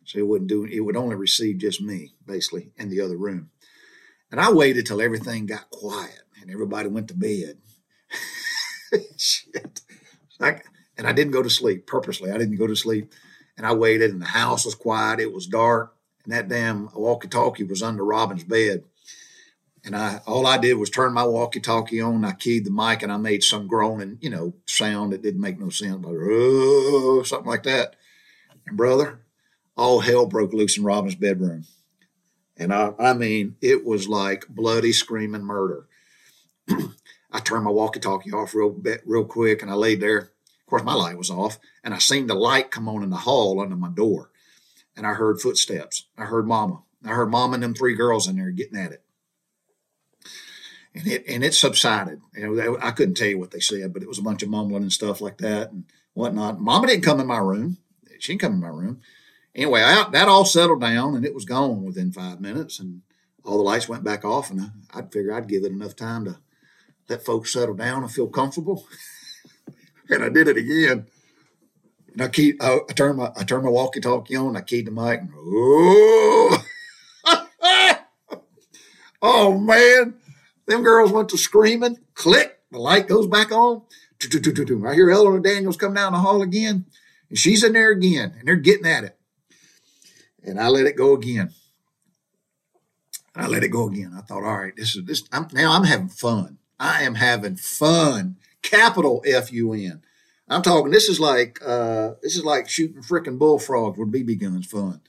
so 0.05 0.19
it 0.19 0.27
wouldn't 0.27 0.49
do. 0.49 0.65
It 0.65 0.81
would 0.81 0.97
only 0.97 1.15
receive 1.15 1.57
just 1.57 1.81
me, 1.81 2.13
basically, 2.25 2.71
in 2.77 2.89
the 2.89 3.01
other 3.01 3.17
room. 3.17 3.51
And 4.33 4.41
I 4.41 4.51
waited 4.51 4.87
till 4.87 4.99
everything 4.99 5.45
got 5.45 5.69
quiet 5.69 6.23
and 6.41 6.51
everybody 6.51 6.89
went 6.89 7.09
to 7.09 7.13
bed. 7.13 7.59
Shit. 9.17 9.81
I, 10.41 10.59
and 10.97 11.05
I 11.07 11.13
didn't 11.13 11.33
go 11.33 11.43
to 11.43 11.51
sleep 11.51 11.85
purposely. 11.85 12.31
I 12.31 12.39
didn't 12.39 12.57
go 12.57 12.65
to 12.65 12.75
sleep. 12.75 13.13
And 13.57 13.67
I 13.67 13.75
waited, 13.75 14.11
and 14.11 14.19
the 14.21 14.25
house 14.25 14.65
was 14.65 14.75
quiet. 14.75 15.19
It 15.19 15.31
was 15.31 15.45
dark. 15.45 15.95
And 16.25 16.33
that 16.33 16.49
damn 16.49 16.89
walkie 16.95 17.27
talkie 17.29 17.63
was 17.63 17.83
under 17.83 18.03
Robin's 18.03 18.43
bed. 18.43 18.85
and 19.85 19.95
I 19.95 20.21
all 20.27 20.47
I 20.47 20.57
did 20.57 20.75
was 20.75 20.89
turn 20.89 21.13
my 21.13 21.23
walkie-talkie 21.23 22.01
on. 22.01 22.25
I 22.25 22.33
keyed 22.33 22.65
the 22.65 22.71
mic, 22.71 23.03
and 23.03 23.11
I 23.11 23.17
made 23.17 23.43
some 23.43 23.67
groaning, 23.67 24.17
you 24.21 24.29
know, 24.29 24.53
sound 24.67 25.13
that 25.13 25.21
didn't 25.21 25.41
make 25.41 25.59
no 25.59 25.69
sense, 25.69 26.05
like 26.05 26.15
oh, 26.19 27.23
something 27.23 27.49
like 27.49 27.63
that. 27.63 27.95
And 28.67 28.77
brother, 28.77 29.19
all 29.77 30.01
hell 30.01 30.25
broke 30.25 30.53
loose 30.53 30.77
in 30.77 30.83
Robin's 30.83 31.15
bedroom, 31.15 31.65
and 32.57 32.73
I, 32.73 32.93
I 32.99 33.13
mean, 33.13 33.55
it 33.61 33.85
was 33.85 34.07
like 34.07 34.47
bloody 34.49 34.91
screaming 34.91 35.43
murder. 35.43 35.87
I 37.31 37.39
turned 37.39 37.65
my 37.65 37.71
walkie-talkie 37.71 38.31
off 38.31 38.53
real 38.53 38.69
bit, 38.69 39.01
real 39.05 39.25
quick, 39.25 39.61
and 39.61 39.71
I 39.71 39.73
laid 39.73 40.01
there. 40.01 40.19
Of 40.19 40.67
course, 40.67 40.83
my 40.83 40.93
light 40.93 41.17
was 41.17 41.29
off, 41.29 41.59
and 41.83 41.93
I 41.93 41.97
seen 41.97 42.27
the 42.27 42.35
light 42.35 42.71
come 42.71 42.87
on 42.87 43.03
in 43.03 43.09
the 43.09 43.17
hall 43.17 43.59
under 43.59 43.75
my 43.75 43.89
door, 43.89 44.29
and 44.95 45.05
I 45.05 45.13
heard 45.13 45.41
footsteps. 45.41 46.05
I 46.17 46.25
heard 46.25 46.47
Mama. 46.47 46.83
I 47.05 47.09
heard 47.09 47.31
Mama 47.31 47.55
and 47.55 47.63
them 47.63 47.73
three 47.73 47.95
girls 47.95 48.27
in 48.27 48.37
there 48.37 48.51
getting 48.51 48.77
at 48.77 48.91
it 48.91 49.03
and 50.95 51.07
it 51.07 51.23
and 51.27 51.43
it 51.43 51.53
subsided. 51.53 52.21
You 52.35 52.55
know, 52.55 52.77
I 52.81 52.91
couldn't 52.91 53.15
tell 53.15 53.27
you 53.27 53.39
what 53.39 53.51
they 53.51 53.59
said, 53.59 53.93
but 53.93 54.03
it 54.03 54.07
was 54.07 54.19
a 54.19 54.23
bunch 54.23 54.43
of 54.43 54.49
mumbling 54.49 54.83
and 54.83 54.93
stuff 54.93 55.21
like 55.21 55.37
that 55.39 55.71
and 55.71 55.85
whatnot. 56.13 56.61
Mama 56.61 56.87
didn't 56.87 57.03
come 57.03 57.19
in 57.19 57.27
my 57.27 57.39
room; 57.39 57.77
she 58.19 58.33
didn't 58.33 58.41
come 58.41 58.53
in 58.53 58.61
my 58.61 58.67
room. 58.67 59.01
Anyway, 59.55 59.81
I, 59.81 60.09
that 60.11 60.27
all 60.27 60.45
settled 60.45 60.81
down, 60.81 61.15
and 61.15 61.25
it 61.25 61.35
was 61.35 61.45
gone 61.45 61.83
within 61.83 62.11
five 62.11 62.41
minutes, 62.41 62.79
and 62.79 63.01
all 63.43 63.57
the 63.57 63.63
lights 63.63 63.87
went 63.87 64.03
back 64.03 64.25
off. 64.25 64.49
And 64.49 64.61
I, 64.61 64.67
I'd 64.95 65.11
figure 65.11 65.33
I'd 65.33 65.47
give 65.47 65.63
it 65.63 65.71
enough 65.71 65.95
time 65.95 66.25
to 66.25 66.39
let 67.07 67.23
folks 67.23 67.53
settle 67.53 67.75
down 67.75 68.01
and 68.03 68.11
feel 68.11 68.27
comfortable. 68.27 68.87
and 70.09 70.23
I 70.23 70.29
did 70.29 70.47
it 70.47 70.57
again. 70.57 71.07
And 72.13 72.21
I 72.21 72.27
keep 72.29 72.61
I, 72.63 72.79
I 72.89 72.93
turned 72.93 73.17
my 73.17 73.31
I 73.35 73.43
turned 73.43 73.63
my 73.63 73.69
walkie-talkie 73.69 74.35
on. 74.35 74.57
I 74.57 74.61
keyed 74.61 74.87
the 74.87 74.91
mic. 74.91 75.21
And, 75.21 75.31
oh, 75.35 76.65
oh 79.21 79.57
man! 79.57 80.15
Them 80.67 80.83
girls 80.83 81.11
went 81.11 81.29
to 81.29 81.37
screaming. 81.37 81.97
Click. 82.15 82.59
The 82.71 82.79
light 82.79 83.07
goes 83.07 83.27
back 83.27 83.51
on. 83.51 83.83
I 84.23 84.93
hear 84.93 85.11
Eleanor 85.11 85.39
Daniels 85.39 85.77
come 85.77 85.93
down 85.93 86.13
the 86.13 86.19
hall 86.19 86.41
again, 86.41 86.85
and 87.29 87.37
she's 87.37 87.63
in 87.63 87.73
there 87.73 87.91
again, 87.91 88.33
and 88.39 88.47
they're 88.47 88.55
getting 88.55 88.87
at 88.87 89.03
it. 89.03 89.17
And 90.43 90.59
I 90.59 90.67
let 90.67 90.85
it 90.85 90.95
go 90.95 91.13
again. 91.13 91.51
I 93.35 93.47
let 93.47 93.63
it 93.63 93.69
go 93.69 93.87
again. 93.87 94.13
I 94.15 94.21
thought, 94.21 94.43
all 94.43 94.57
right, 94.57 94.75
this 94.75 94.95
is 94.95 95.05
this. 95.05 95.23
I'm, 95.31 95.47
now 95.53 95.73
I'm 95.73 95.85
having 95.85 96.09
fun. 96.09 96.57
I 96.79 97.03
am 97.03 97.15
having 97.15 97.55
fun. 97.55 98.37
Capital 98.61 99.23
F 99.25 99.51
U 99.51 99.73
N. 99.73 100.01
I'm 100.47 100.61
talking. 100.61 100.91
This 100.91 101.09
is 101.09 101.19
like 101.19 101.59
uh, 101.65 102.11
this 102.21 102.35
is 102.35 102.43
like 102.43 102.69
shooting 102.69 103.01
freaking 103.01 103.39
bullfrogs 103.39 103.97
with 103.97 104.11
BB 104.11 104.39
guns. 104.39 104.67
Fun. 104.67 105.01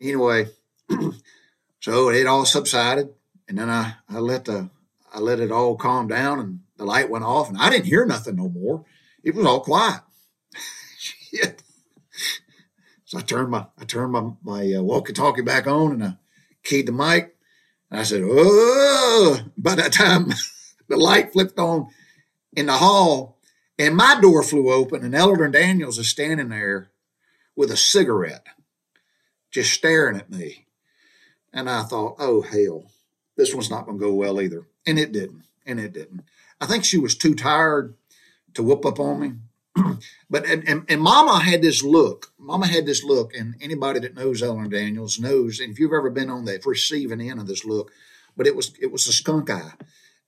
Anyway, 0.00 0.48
so 1.80 2.08
it 2.10 2.26
all 2.26 2.44
subsided, 2.44 3.10
and 3.48 3.58
then 3.58 3.70
I 3.70 3.94
I 4.08 4.18
let 4.18 4.46
the 4.46 4.70
I 5.14 5.20
let 5.20 5.38
it 5.38 5.52
all 5.52 5.76
calm 5.76 6.08
down 6.08 6.40
and 6.40 6.60
the 6.76 6.84
light 6.84 7.08
went 7.08 7.24
off 7.24 7.48
and 7.48 7.56
I 7.56 7.70
didn't 7.70 7.86
hear 7.86 8.04
nothing 8.04 8.36
no 8.36 8.48
more. 8.48 8.84
It 9.22 9.34
was 9.34 9.46
all 9.46 9.60
quiet. 9.60 10.00
Shit. 10.98 11.62
So 13.14 13.20
I 13.20 13.22
turned 13.22 13.50
my 13.50 13.66
I 13.78 13.84
turned 13.84 14.12
my 14.12 14.32
my 14.42 14.74
uh, 14.74 14.82
walkie-talkie 14.82 15.42
back 15.42 15.68
on 15.68 15.92
and 15.92 16.04
I 16.04 16.16
keyed 16.64 16.86
the 16.86 16.92
mic 16.92 17.36
and 17.88 18.00
I 18.00 18.02
said, 18.02 18.22
"Oh!" 18.24 19.38
By 19.56 19.76
that 19.76 19.92
time, 19.92 20.32
the 20.88 20.96
light 20.96 21.32
flipped 21.32 21.58
on 21.58 21.88
in 22.56 22.66
the 22.66 22.72
hall, 22.72 23.38
and 23.78 23.96
my 23.96 24.18
door 24.20 24.42
flew 24.42 24.72
open, 24.72 25.04
and 25.04 25.14
Eleanor 25.14 25.48
Daniels 25.48 25.98
is 25.98 26.08
standing 26.08 26.48
there 26.48 26.90
with 27.54 27.70
a 27.70 27.76
cigarette, 27.76 28.46
just 29.52 29.72
staring 29.72 30.16
at 30.16 30.30
me. 30.30 30.66
And 31.52 31.70
I 31.70 31.84
thought, 31.84 32.16
"Oh 32.18 32.42
hell, 32.42 32.90
this 33.36 33.54
one's 33.54 33.70
not 33.70 33.86
going 33.86 33.96
to 33.96 34.04
go 34.04 34.12
well 34.12 34.40
either." 34.40 34.66
And 34.86 34.98
it 34.98 35.12
didn't. 35.12 35.44
And 35.64 35.78
it 35.78 35.92
didn't. 35.92 36.24
I 36.60 36.66
think 36.66 36.84
she 36.84 36.98
was 36.98 37.16
too 37.16 37.36
tired 37.36 37.94
to 38.54 38.64
whoop 38.64 38.84
up 38.84 38.98
on 38.98 39.20
me. 39.20 39.32
but 40.30 40.46
and, 40.46 40.66
and, 40.68 40.84
and 40.88 41.00
mama 41.00 41.40
had 41.40 41.62
this 41.62 41.82
look. 41.82 42.32
Mama 42.38 42.66
had 42.66 42.86
this 42.86 43.02
look, 43.02 43.34
and 43.34 43.54
anybody 43.60 44.00
that 44.00 44.14
knows 44.14 44.42
Ellen 44.42 44.70
Daniels 44.70 45.18
knows, 45.18 45.60
and 45.60 45.72
if 45.72 45.78
you've 45.78 45.92
ever 45.92 46.10
been 46.10 46.30
on 46.30 46.44
the 46.44 46.60
receiving 46.64 47.20
end 47.20 47.40
of 47.40 47.46
this 47.46 47.64
look, 47.64 47.90
but 48.36 48.46
it 48.46 48.56
was 48.56 48.72
it 48.80 48.92
was 48.92 49.06
a 49.06 49.12
skunk 49.12 49.50
eye. 49.50 49.72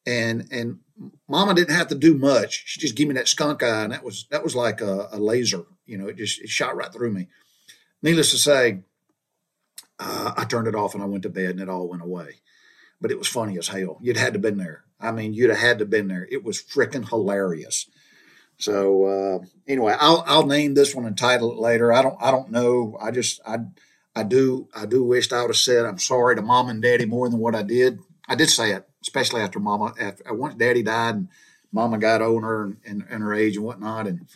And 0.07 0.47
and 0.51 0.81
mama 1.29 1.55
didn't 1.55 1.75
have 1.75 1.89
to 1.89 1.95
do 1.95 2.17
much. 2.17 2.65
She 2.67 2.81
just 2.81 2.95
gave 2.97 3.09
me 3.09 3.15
that 3.15 3.29
skunk 3.29 3.63
eye, 3.63 3.85
and 3.85 3.93
that 3.93 4.05
was 4.05 4.27
that 4.31 4.45
was 4.45 4.55
like 4.55 4.81
a, 4.81 5.09
a 5.13 5.19
laser. 5.19 5.65
You 5.85 5.99
know, 5.99 6.09
it 6.09 6.17
just 6.17 6.41
it 6.41 6.49
shot 6.49 6.77
right 6.77 6.93
through 6.93 7.13
me. 7.13 7.29
Needless 8.03 8.31
to 8.31 8.39
say, 8.39 8.81
uh, 9.99 10.33
I 10.37 10.45
turned 10.45 10.69
it 10.69 10.75
off 10.75 10.95
and 10.95 11.03
I 11.03 11.07
went 11.07 11.23
to 11.25 11.31
bed, 11.31 11.51
and 11.51 11.61
it 11.61 11.69
all 11.69 11.89
went 11.89 12.03
away 12.03 12.41
but 13.01 13.11
it 13.11 13.19
was 13.19 13.29
funny 13.29 13.59
as 13.59 13.69
hell. 13.69 13.99
You'd 14.01 14.17
had 14.17 14.33
to 14.33 14.39
been 14.39 14.57
there. 14.57 14.85
I 15.01 15.13
mean, 15.13 15.35
you'd 15.35 15.51
have 15.51 15.59
had 15.59 15.79
to 15.79 15.87
been 15.87 16.09
there. 16.09 16.27
It 16.31 16.45
was 16.45 16.63
freaking 16.63 17.09
hilarious. 17.09 17.89
So 18.59 19.05
uh, 19.05 19.39
anyway, 19.69 19.95
I'll 19.99 20.25
I'll 20.27 20.47
name 20.47 20.75
this 20.75 20.95
one 20.95 21.07
and 21.07 21.17
title 21.17 21.53
it 21.53 21.59
later. 21.59 21.93
I 21.93 22.03
don't 22.03 22.17
I 22.21 22.31
don't 22.31 22.51
know. 22.51 22.97
I 23.01 23.11
just 23.11 23.41
I 23.47 23.59
I 24.15 24.23
do 24.23 24.69
I 24.75 24.87
do 24.87 25.05
wish 25.05 25.31
I 25.33 25.43
would 25.43 25.51
have 25.51 25.57
said 25.57 25.85
I'm 25.85 25.99
sorry 25.99 26.37
to 26.37 26.43
mom 26.43 26.69
and 26.69 26.83
daddy 26.83 27.05
more 27.05 27.29
than 27.29 27.39
what 27.39 27.55
I 27.55 27.63
did. 27.63 27.99
I 28.29 28.35
did 28.35 28.49
say 28.49 28.73
it, 28.73 28.89
especially 29.03 29.43
after 29.43 29.61
mama 29.61 29.95
after 30.01 30.33
once 30.33 30.55
daddy 30.55 30.83
died 30.83 31.17
and 31.17 31.29
mama 31.71 31.99
got 31.99 32.23
older 32.23 32.65
and, 32.65 32.77
and, 32.87 33.05
and 33.11 33.23
her 33.23 33.35
age 33.35 33.57
and 33.57 33.65
whatnot 33.65 34.07
and 34.07 34.27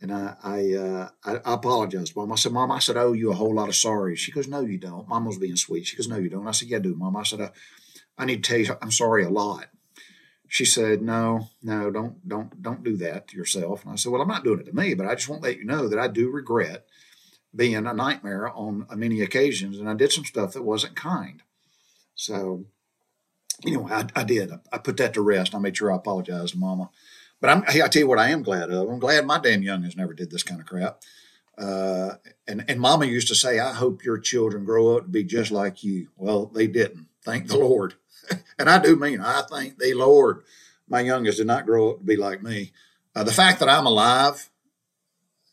and 0.00 0.12
I 0.12 0.36
I, 0.42 0.74
uh, 0.74 1.08
I, 1.24 1.36
I 1.44 1.54
apologized, 1.54 2.16
Mom. 2.16 2.32
I 2.32 2.36
said, 2.36 2.52
Mom, 2.52 2.70
I 2.70 2.78
said, 2.78 2.96
I 2.96 3.02
owe 3.02 3.12
you 3.12 3.30
a 3.30 3.34
whole 3.34 3.54
lot 3.54 3.68
of 3.68 3.76
sorry. 3.76 4.16
She 4.16 4.32
goes, 4.32 4.48
No, 4.48 4.60
you 4.60 4.78
don't. 4.78 5.08
Mom 5.08 5.26
was 5.26 5.38
being 5.38 5.56
sweet. 5.56 5.86
She 5.86 5.96
goes, 5.96 6.08
No, 6.08 6.16
you 6.16 6.30
don't. 6.30 6.46
I 6.46 6.52
said, 6.52 6.68
Yeah, 6.68 6.78
I 6.78 6.80
do, 6.80 6.94
Mom. 6.94 7.16
I 7.16 7.22
said, 7.22 7.40
I, 7.40 7.50
I 8.16 8.24
need 8.24 8.42
to 8.42 8.50
tell 8.50 8.60
you, 8.60 8.78
I'm 8.80 8.90
sorry 8.90 9.24
a 9.24 9.30
lot. 9.30 9.66
She 10.50 10.64
said, 10.64 11.00
No, 11.00 11.48
no, 11.62 11.92
don't, 11.92 12.28
don't, 12.28 12.60
don't 12.60 12.82
do 12.82 12.96
that 12.96 13.28
to 13.28 13.36
yourself. 13.36 13.84
And 13.84 13.92
I 13.92 13.94
said, 13.94 14.10
Well, 14.10 14.20
I'm 14.20 14.28
not 14.28 14.42
doing 14.42 14.58
it 14.58 14.66
to 14.66 14.74
me, 14.74 14.94
but 14.94 15.06
I 15.06 15.14
just 15.14 15.28
want 15.28 15.42
to 15.42 15.48
let 15.48 15.58
you 15.58 15.64
know 15.64 15.86
that 15.86 15.98
I 15.98 16.08
do 16.08 16.28
regret 16.28 16.86
being 17.54 17.76
a 17.76 17.94
nightmare 17.94 18.48
on 18.48 18.84
many 18.96 19.22
occasions, 19.22 19.78
and 19.78 19.88
I 19.88 19.94
did 19.94 20.10
some 20.10 20.24
stuff 20.24 20.52
that 20.52 20.64
wasn't 20.64 20.96
kind. 20.96 21.44
So, 22.16 22.64
anyway, 23.64 23.92
I, 23.92 24.06
I 24.16 24.24
did. 24.24 24.50
I, 24.50 24.56
I, 24.72 24.78
put 24.78 24.96
that 24.96 25.14
to 25.14 25.22
rest. 25.22 25.54
I 25.54 25.58
made 25.58 25.76
sure 25.76 25.92
I 25.92 25.96
apologized 25.96 26.54
to 26.54 26.58
Mama. 26.58 26.90
But 27.40 27.50
I'm, 27.50 27.64
I 27.68 27.86
tell 27.88 28.00
you 28.00 28.08
what, 28.08 28.18
I 28.18 28.30
am 28.30 28.42
glad 28.42 28.70
of. 28.70 28.88
I'm 28.88 28.98
glad 28.98 29.24
my 29.26 29.38
damn 29.38 29.62
youngins 29.62 29.96
never 29.96 30.14
did 30.14 30.32
this 30.32 30.42
kind 30.42 30.60
of 30.60 30.66
crap. 30.66 31.00
Uh, 31.56 32.14
and 32.48 32.64
and 32.68 32.80
Mama 32.80 33.04
used 33.04 33.28
to 33.28 33.36
say, 33.36 33.60
"I 33.60 33.72
hope 33.72 34.04
your 34.04 34.18
children 34.18 34.64
grow 34.64 34.96
up 34.96 35.04
to 35.04 35.08
be 35.08 35.22
just 35.22 35.52
like 35.52 35.84
you." 35.84 36.08
Well, 36.16 36.46
they 36.46 36.66
didn't. 36.66 37.06
Thank 37.22 37.46
the 37.46 37.58
Lord. 37.58 37.94
and 38.60 38.68
I 38.68 38.78
do 38.78 38.94
mean 38.94 39.22
I 39.22 39.42
thank 39.50 39.78
the 39.78 39.94
Lord. 39.94 40.42
My 40.86 41.00
youngest 41.00 41.38
did 41.38 41.46
not 41.46 41.64
grow 41.64 41.92
up 41.92 41.98
to 41.98 42.04
be 42.04 42.16
like 42.16 42.42
me. 42.42 42.72
Uh, 43.16 43.24
the 43.24 43.32
fact 43.32 43.58
that 43.60 43.70
I'm 43.70 43.86
alive, 43.86 44.50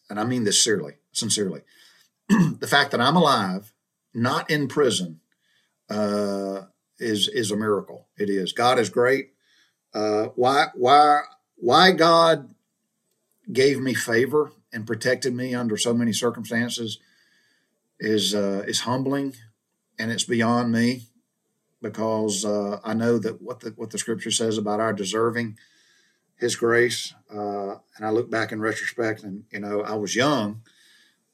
and 0.10 0.20
I 0.20 0.26
mean 0.26 0.44
this 0.44 0.62
sincerely, 0.62 0.96
sincerely, 1.14 1.62
the 2.30 2.68
fact 2.70 2.92
that 2.92 3.00
I'm 3.00 3.16
alive, 3.16 3.74
not 4.14 4.50
in 4.52 4.68
prison, 4.68 5.22
uh, 5.90 6.64
is 7.00 7.30
is 7.30 7.50
a 7.50 7.56
miracle. 7.56 8.08
It 8.18 8.30
is. 8.30 8.52
God 8.52 8.78
is 8.78 8.90
great. 8.90 9.30
Uh, 9.94 10.28
why 10.36 10.68
why 10.76 11.22
why 11.56 11.92
God 11.94 12.54
gave 13.52 13.80
me 13.80 13.94
favor 13.94 14.52
and 14.74 14.86
protected 14.86 15.34
me 15.34 15.56
under 15.56 15.78
so 15.78 15.94
many 15.94 16.12
circumstances 16.12 17.00
is 18.00 18.36
uh, 18.36 18.66
is 18.68 18.82
humbling, 18.82 19.34
and 19.98 20.12
it's 20.12 20.26
beyond 20.26 20.74
me 20.74 21.07
because 21.88 22.44
uh, 22.44 22.80
I 22.84 22.94
know 22.94 23.18
that 23.18 23.42
what 23.42 23.62
the 23.62 23.72
what 23.76 23.92
the 23.92 23.98
Scripture 23.98 24.32
says 24.32 24.58
about 24.58 24.80
our 24.80 24.94
deserving 24.94 25.58
His 26.36 26.56
grace, 26.56 27.14
uh, 27.34 27.76
and 27.96 28.06
I 28.06 28.10
look 28.10 28.30
back 28.30 28.52
in 28.52 28.60
retrospect, 28.60 29.24
and 29.24 29.46
you 29.52 29.60
know 29.60 29.82
I 29.82 29.96
was 29.96 30.16
young, 30.16 30.62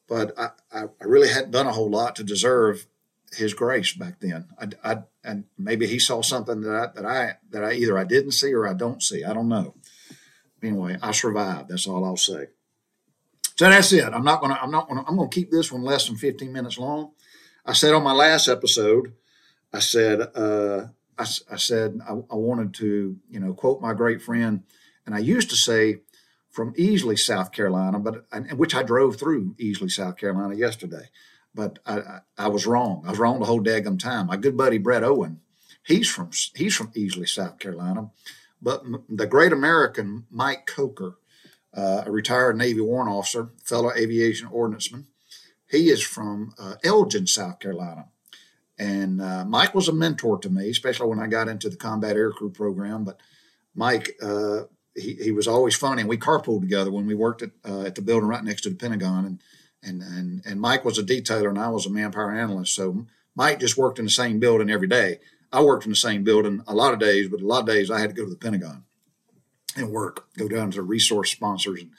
but 0.08 0.38
I, 0.38 0.50
I, 0.72 0.86
really 1.02 1.30
hadn't 1.30 1.52
done 1.52 1.66
a 1.66 1.72
whole 1.72 1.90
lot 1.90 2.16
to 2.18 2.24
deserve 2.24 2.86
His 3.34 3.56
grace 3.56 3.94
back 3.94 4.20
then. 4.20 4.46
I, 4.60 4.92
I 4.92 4.98
and 5.24 5.46
maybe 5.58 5.88
He 5.88 5.98
saw 5.98 6.22
something 6.22 6.62
that 6.62 6.76
I, 6.76 7.02
that 7.02 7.06
I 7.06 7.38
that 7.50 7.64
I 7.64 7.74
either 7.74 7.98
I 7.98 8.04
didn't 8.04 8.34
see 8.34 8.54
or 8.54 8.68
I 8.68 8.74
don't 8.74 9.02
see. 9.02 9.24
I 9.24 9.34
don't 9.34 9.50
know. 9.50 9.74
Anyway, 10.62 10.98
I 11.02 11.12
survived. 11.12 11.70
That's 11.70 11.88
all 11.88 12.06
I'll 12.06 12.16
say. 12.16 12.48
So 13.56 13.70
that's 13.70 13.92
it. 13.92 14.06
I'm 14.06 14.24
not 14.24 14.40
gonna. 14.40 14.60
I'm 14.62 14.72
not 14.72 14.88
gonna. 14.88 15.04
I'm 15.08 15.18
gonna 15.18 15.30
keep 15.30 15.50
this 15.50 15.72
one 15.72 15.84
less 15.84 16.08
than 16.08 16.16
15 16.16 16.54
minutes 16.54 16.78
long. 16.78 17.12
I 17.66 17.74
said 17.74 17.94
on 17.94 18.04
my 18.04 18.14
last 18.14 18.48
episode 18.48 19.14
I 19.74 19.80
said, 19.80 20.22
uh, 20.36 20.88
I, 21.18 21.24
I, 21.52 21.58
said 21.58 22.00
I, 22.08 22.12
I, 22.12 22.36
wanted 22.36 22.74
to, 22.76 23.18
you 23.30 23.40
know, 23.40 23.54
quote 23.54 23.82
my 23.82 23.94
great 23.94 24.22
friend, 24.22 24.64
and 25.06 25.16
I 25.16 25.20
used 25.20 25.50
to 25.50 25.56
say 25.56 26.02
from 26.52 26.74
Easley, 26.76 27.18
South 27.18 27.52
Carolina, 27.52 28.00
but 28.00 28.26
which 28.56 28.76
I 28.76 28.84
drove 28.84 29.18
through 29.18 29.56
Easley, 29.56 29.90
South 29.90 30.18
Carolina 30.18 30.56
yesterday, 30.56 31.10
but 31.56 31.80
I, 31.86 32.20
I, 32.38 32.48
was 32.48 32.68
wrong. 32.68 33.04
I 33.06 33.10
was 33.10 33.20
wrong 33.20 33.40
the 33.40 33.46
whole 33.46 33.62
daggum 33.62 33.98
time. 33.98 34.28
My 34.28 34.38
good 34.38 34.56
buddy 34.56 34.78
Brett 34.78 35.04
Owen, 35.04 35.42
he's 35.84 36.10
from 36.10 36.30
he's 36.56 36.76
from 36.76 36.92
Easley, 36.92 37.28
South 37.28 37.58
Carolina, 37.58 38.12
but 38.62 38.84
the 39.10 39.26
great 39.26 39.52
American 39.52 40.26
Mike 40.30 40.68
Coker, 40.68 41.18
uh, 41.74 42.04
a 42.06 42.12
retired 42.12 42.58
Navy 42.58 42.82
warrant 42.82 43.10
officer, 43.10 43.50
fellow 43.64 43.92
aviation 43.92 44.48
ordnanceman, 44.50 45.06
he 45.68 45.90
is 45.90 46.04
from 46.04 46.54
uh, 46.60 46.76
Elgin, 46.84 47.26
South 47.26 47.60
Carolina 47.60 48.06
And 48.84 49.22
uh, 49.22 49.46
Mike 49.46 49.74
was 49.74 49.88
a 49.88 49.94
mentor 49.94 50.38
to 50.40 50.50
me, 50.50 50.70
especially 50.70 51.08
when 51.08 51.20
I 51.20 51.28
got 51.28 51.48
into 51.48 51.70
the 51.70 51.78
combat 51.78 52.18
aircrew 52.18 52.54
program. 52.54 53.06
But 53.06 53.18
Mike, 53.74 54.18
uh, 54.22 54.64
he, 54.94 55.16
he 55.16 55.32
was 55.32 55.48
always 55.48 55.76
funny, 55.76 56.02
and 56.02 56.10
we 56.10 56.18
carpooled 56.18 56.62
together 56.62 56.92
when 56.92 57.06
we 57.06 57.16
worked 57.16 57.44
at 57.44 57.52
uh, 57.64 57.84
at 57.84 57.96
the 57.96 58.02
building 58.02 58.28
right 58.28 58.44
next 58.44 58.64
to 58.64 58.70
the 58.70 58.76
Pentagon. 58.76 59.26
And 59.26 59.42
and 59.84 60.02
and 60.02 60.46
and 60.46 60.60
Mike 60.60 60.84
was 60.84 60.98
a 60.98 61.04
detailer, 61.04 61.48
and 61.48 61.60
I 61.60 61.70
was 61.70 61.86
a 61.86 61.90
manpower 61.90 62.34
analyst. 62.34 62.76
So 62.76 63.06
Mike 63.36 63.60
just 63.62 63.78
worked 63.78 64.00
in 64.00 64.06
the 64.06 64.12
same 64.12 64.40
building 64.40 64.70
every 64.70 64.88
day. 64.88 65.20
I 65.54 65.62
worked 65.62 65.86
in 65.86 65.92
the 65.92 65.96
same 65.96 66.26
building 66.26 66.62
a 66.68 66.74
lot 66.74 66.94
of 66.94 67.00
days, 67.00 67.30
but 67.30 67.42
a 67.42 67.48
lot 67.48 67.62
of 67.62 67.68
days 67.68 67.90
I 67.90 68.02
had 68.02 68.10
to 68.10 68.16
go 68.16 68.26
to 68.26 68.30
the 68.30 68.36
Pentagon 68.36 68.84
and 69.78 69.92
work, 69.92 70.28
go 70.38 70.48
down 70.50 70.72
to 70.72 70.82
resource 70.82 71.32
sponsors 71.32 71.82
and, 71.82 71.92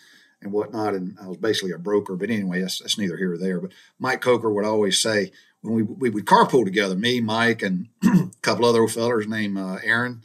and 0.42 0.52
whatnot. 0.52 0.94
And 0.94 1.16
I 1.22 1.28
was 1.28 1.38
basically 1.38 1.72
a 1.72 1.78
broker. 1.78 2.16
But 2.16 2.30
anyway, 2.30 2.60
that's, 2.60 2.80
that's 2.80 2.98
neither 2.98 3.16
here 3.16 3.32
or 3.32 3.38
there. 3.38 3.60
But 3.60 3.72
Mike 3.98 4.20
Coker 4.20 4.52
would 4.52 4.64
always 4.64 5.00
say 5.00 5.32
we, 5.64 5.82
we 5.82 6.10
would 6.10 6.26
carpool 6.26 6.64
together, 6.64 6.94
me, 6.94 7.20
Mike, 7.20 7.62
and 7.62 7.88
a 8.04 8.28
couple 8.42 8.66
other 8.66 8.86
fellows 8.86 9.26
named 9.26 9.58
uh, 9.58 9.78
Aaron, 9.82 10.22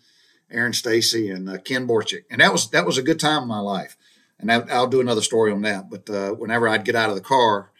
Aaron 0.51 0.73
Stacy, 0.73 1.29
and 1.29 1.49
uh, 1.49 1.57
Ken 1.59 1.87
Borchick. 1.87 2.25
And 2.29 2.41
that 2.41 2.51
was 2.51 2.69
that 2.71 2.85
was 2.85 2.97
a 2.97 3.03
good 3.03 3.19
time 3.19 3.43
in 3.43 3.47
my 3.47 3.59
life. 3.59 3.97
And 4.39 4.51
I, 4.51 4.59
will 4.59 4.87
do 4.87 5.01
another 5.01 5.21
story 5.21 5.51
on 5.51 5.61
that. 5.63 5.89
But 5.89 6.09
uh, 6.09 6.31
whenever 6.31 6.67
I'd 6.67 6.85
get 6.85 6.95
out 6.95 7.09
of 7.09 7.15
the 7.15 7.21
car, 7.21 7.71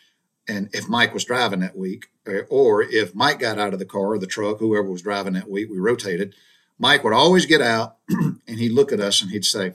and 0.47 0.69
if 0.73 0.89
Mike 0.89 1.13
was 1.13 1.25
driving 1.25 1.59
that 1.59 1.77
week, 1.77 2.07
uh, 2.27 2.41
or 2.49 2.81
if 2.81 3.13
Mike 3.13 3.39
got 3.39 3.59
out 3.59 3.73
of 3.73 3.79
the 3.79 3.85
car 3.85 4.07
or 4.07 4.19
the 4.19 4.27
truck, 4.27 4.59
whoever 4.59 4.89
was 4.89 5.01
driving 5.01 5.33
that 5.33 5.49
week, 5.49 5.69
we 5.69 5.77
rotated. 5.77 6.33
Mike 6.77 7.03
would 7.03 7.13
always 7.13 7.45
get 7.45 7.61
out 7.61 7.97
and 8.09 8.39
he'd 8.47 8.71
look 8.71 8.91
at 8.91 9.01
us 9.01 9.21
and 9.21 9.31
he'd 9.31 9.45
say, 9.45 9.73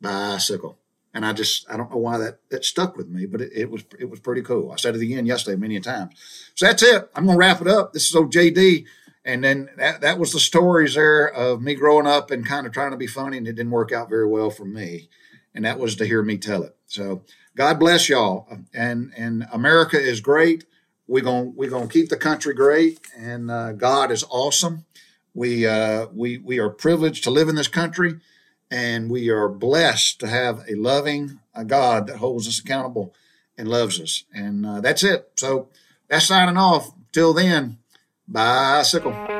bicycle. 0.00 0.78
And 1.12 1.26
I 1.26 1.32
just, 1.32 1.68
I 1.68 1.76
don't 1.76 1.90
know 1.90 1.96
why 1.96 2.18
that, 2.18 2.38
that 2.50 2.64
stuck 2.64 2.96
with 2.96 3.08
me, 3.08 3.26
but 3.26 3.40
it, 3.40 3.50
it 3.52 3.70
was, 3.70 3.82
it 3.98 4.08
was 4.08 4.20
pretty 4.20 4.42
cool. 4.42 4.70
I 4.70 4.76
said 4.76 4.94
it 4.94 5.02
again 5.02 5.26
yesterday 5.26 5.56
many 5.56 5.80
times. 5.80 6.14
So 6.54 6.66
that's 6.66 6.82
it. 6.82 7.10
I'm 7.14 7.26
to 7.26 7.36
wrap 7.36 7.60
it 7.60 7.68
up. 7.68 7.92
This 7.92 8.08
is 8.08 8.14
old 8.14 8.32
JD. 8.32 8.84
And 9.24 9.44
then 9.44 9.68
that, 9.76 10.00
that 10.00 10.18
was 10.18 10.32
the 10.32 10.40
stories 10.40 10.94
there 10.94 11.26
of 11.26 11.60
me 11.60 11.74
growing 11.74 12.06
up 12.06 12.30
and 12.30 12.46
kind 12.46 12.66
of 12.66 12.72
trying 12.72 12.92
to 12.92 12.96
be 12.96 13.06
funny 13.06 13.38
and 13.38 13.46
it 13.46 13.54
didn't 13.54 13.72
work 13.72 13.92
out 13.92 14.08
very 14.08 14.26
well 14.26 14.50
for 14.50 14.64
me. 14.64 15.08
And 15.54 15.64
that 15.64 15.78
was 15.78 15.96
to 15.96 16.06
hear 16.06 16.22
me 16.22 16.38
tell 16.38 16.62
it. 16.62 16.76
So 16.86 17.24
God 17.56 17.80
bless 17.80 18.08
y'all. 18.08 18.46
And, 18.72 19.12
and 19.16 19.46
America 19.52 20.00
is 20.00 20.20
great. 20.20 20.64
We're 21.08 21.24
gonna 21.24 21.50
we're 21.56 21.70
to 21.70 21.88
keep 21.88 22.08
the 22.08 22.16
country 22.16 22.54
great 22.54 23.00
and 23.16 23.50
uh, 23.50 23.72
God 23.72 24.12
is 24.12 24.24
awesome. 24.30 24.86
We, 25.34 25.66
uh, 25.66 26.06
we, 26.12 26.38
we 26.38 26.60
are 26.60 26.70
privileged 26.70 27.24
to 27.24 27.30
live 27.30 27.48
in 27.48 27.56
this 27.56 27.68
country, 27.68 28.20
and 28.70 29.10
we 29.10 29.28
are 29.30 29.48
blessed 29.48 30.20
to 30.20 30.28
have 30.28 30.64
a 30.68 30.74
loving 30.74 31.40
a 31.54 31.64
God 31.64 32.06
that 32.06 32.18
holds 32.18 32.46
us 32.48 32.60
accountable 32.60 33.14
and 33.58 33.68
loves 33.68 34.00
us. 34.00 34.24
And 34.32 34.64
uh, 34.64 34.80
that's 34.80 35.02
it. 35.02 35.30
So 35.36 35.68
that's 36.08 36.26
signing 36.26 36.56
off. 36.56 36.92
Till 37.12 37.32
then, 37.34 37.78
bicycle. 38.28 39.39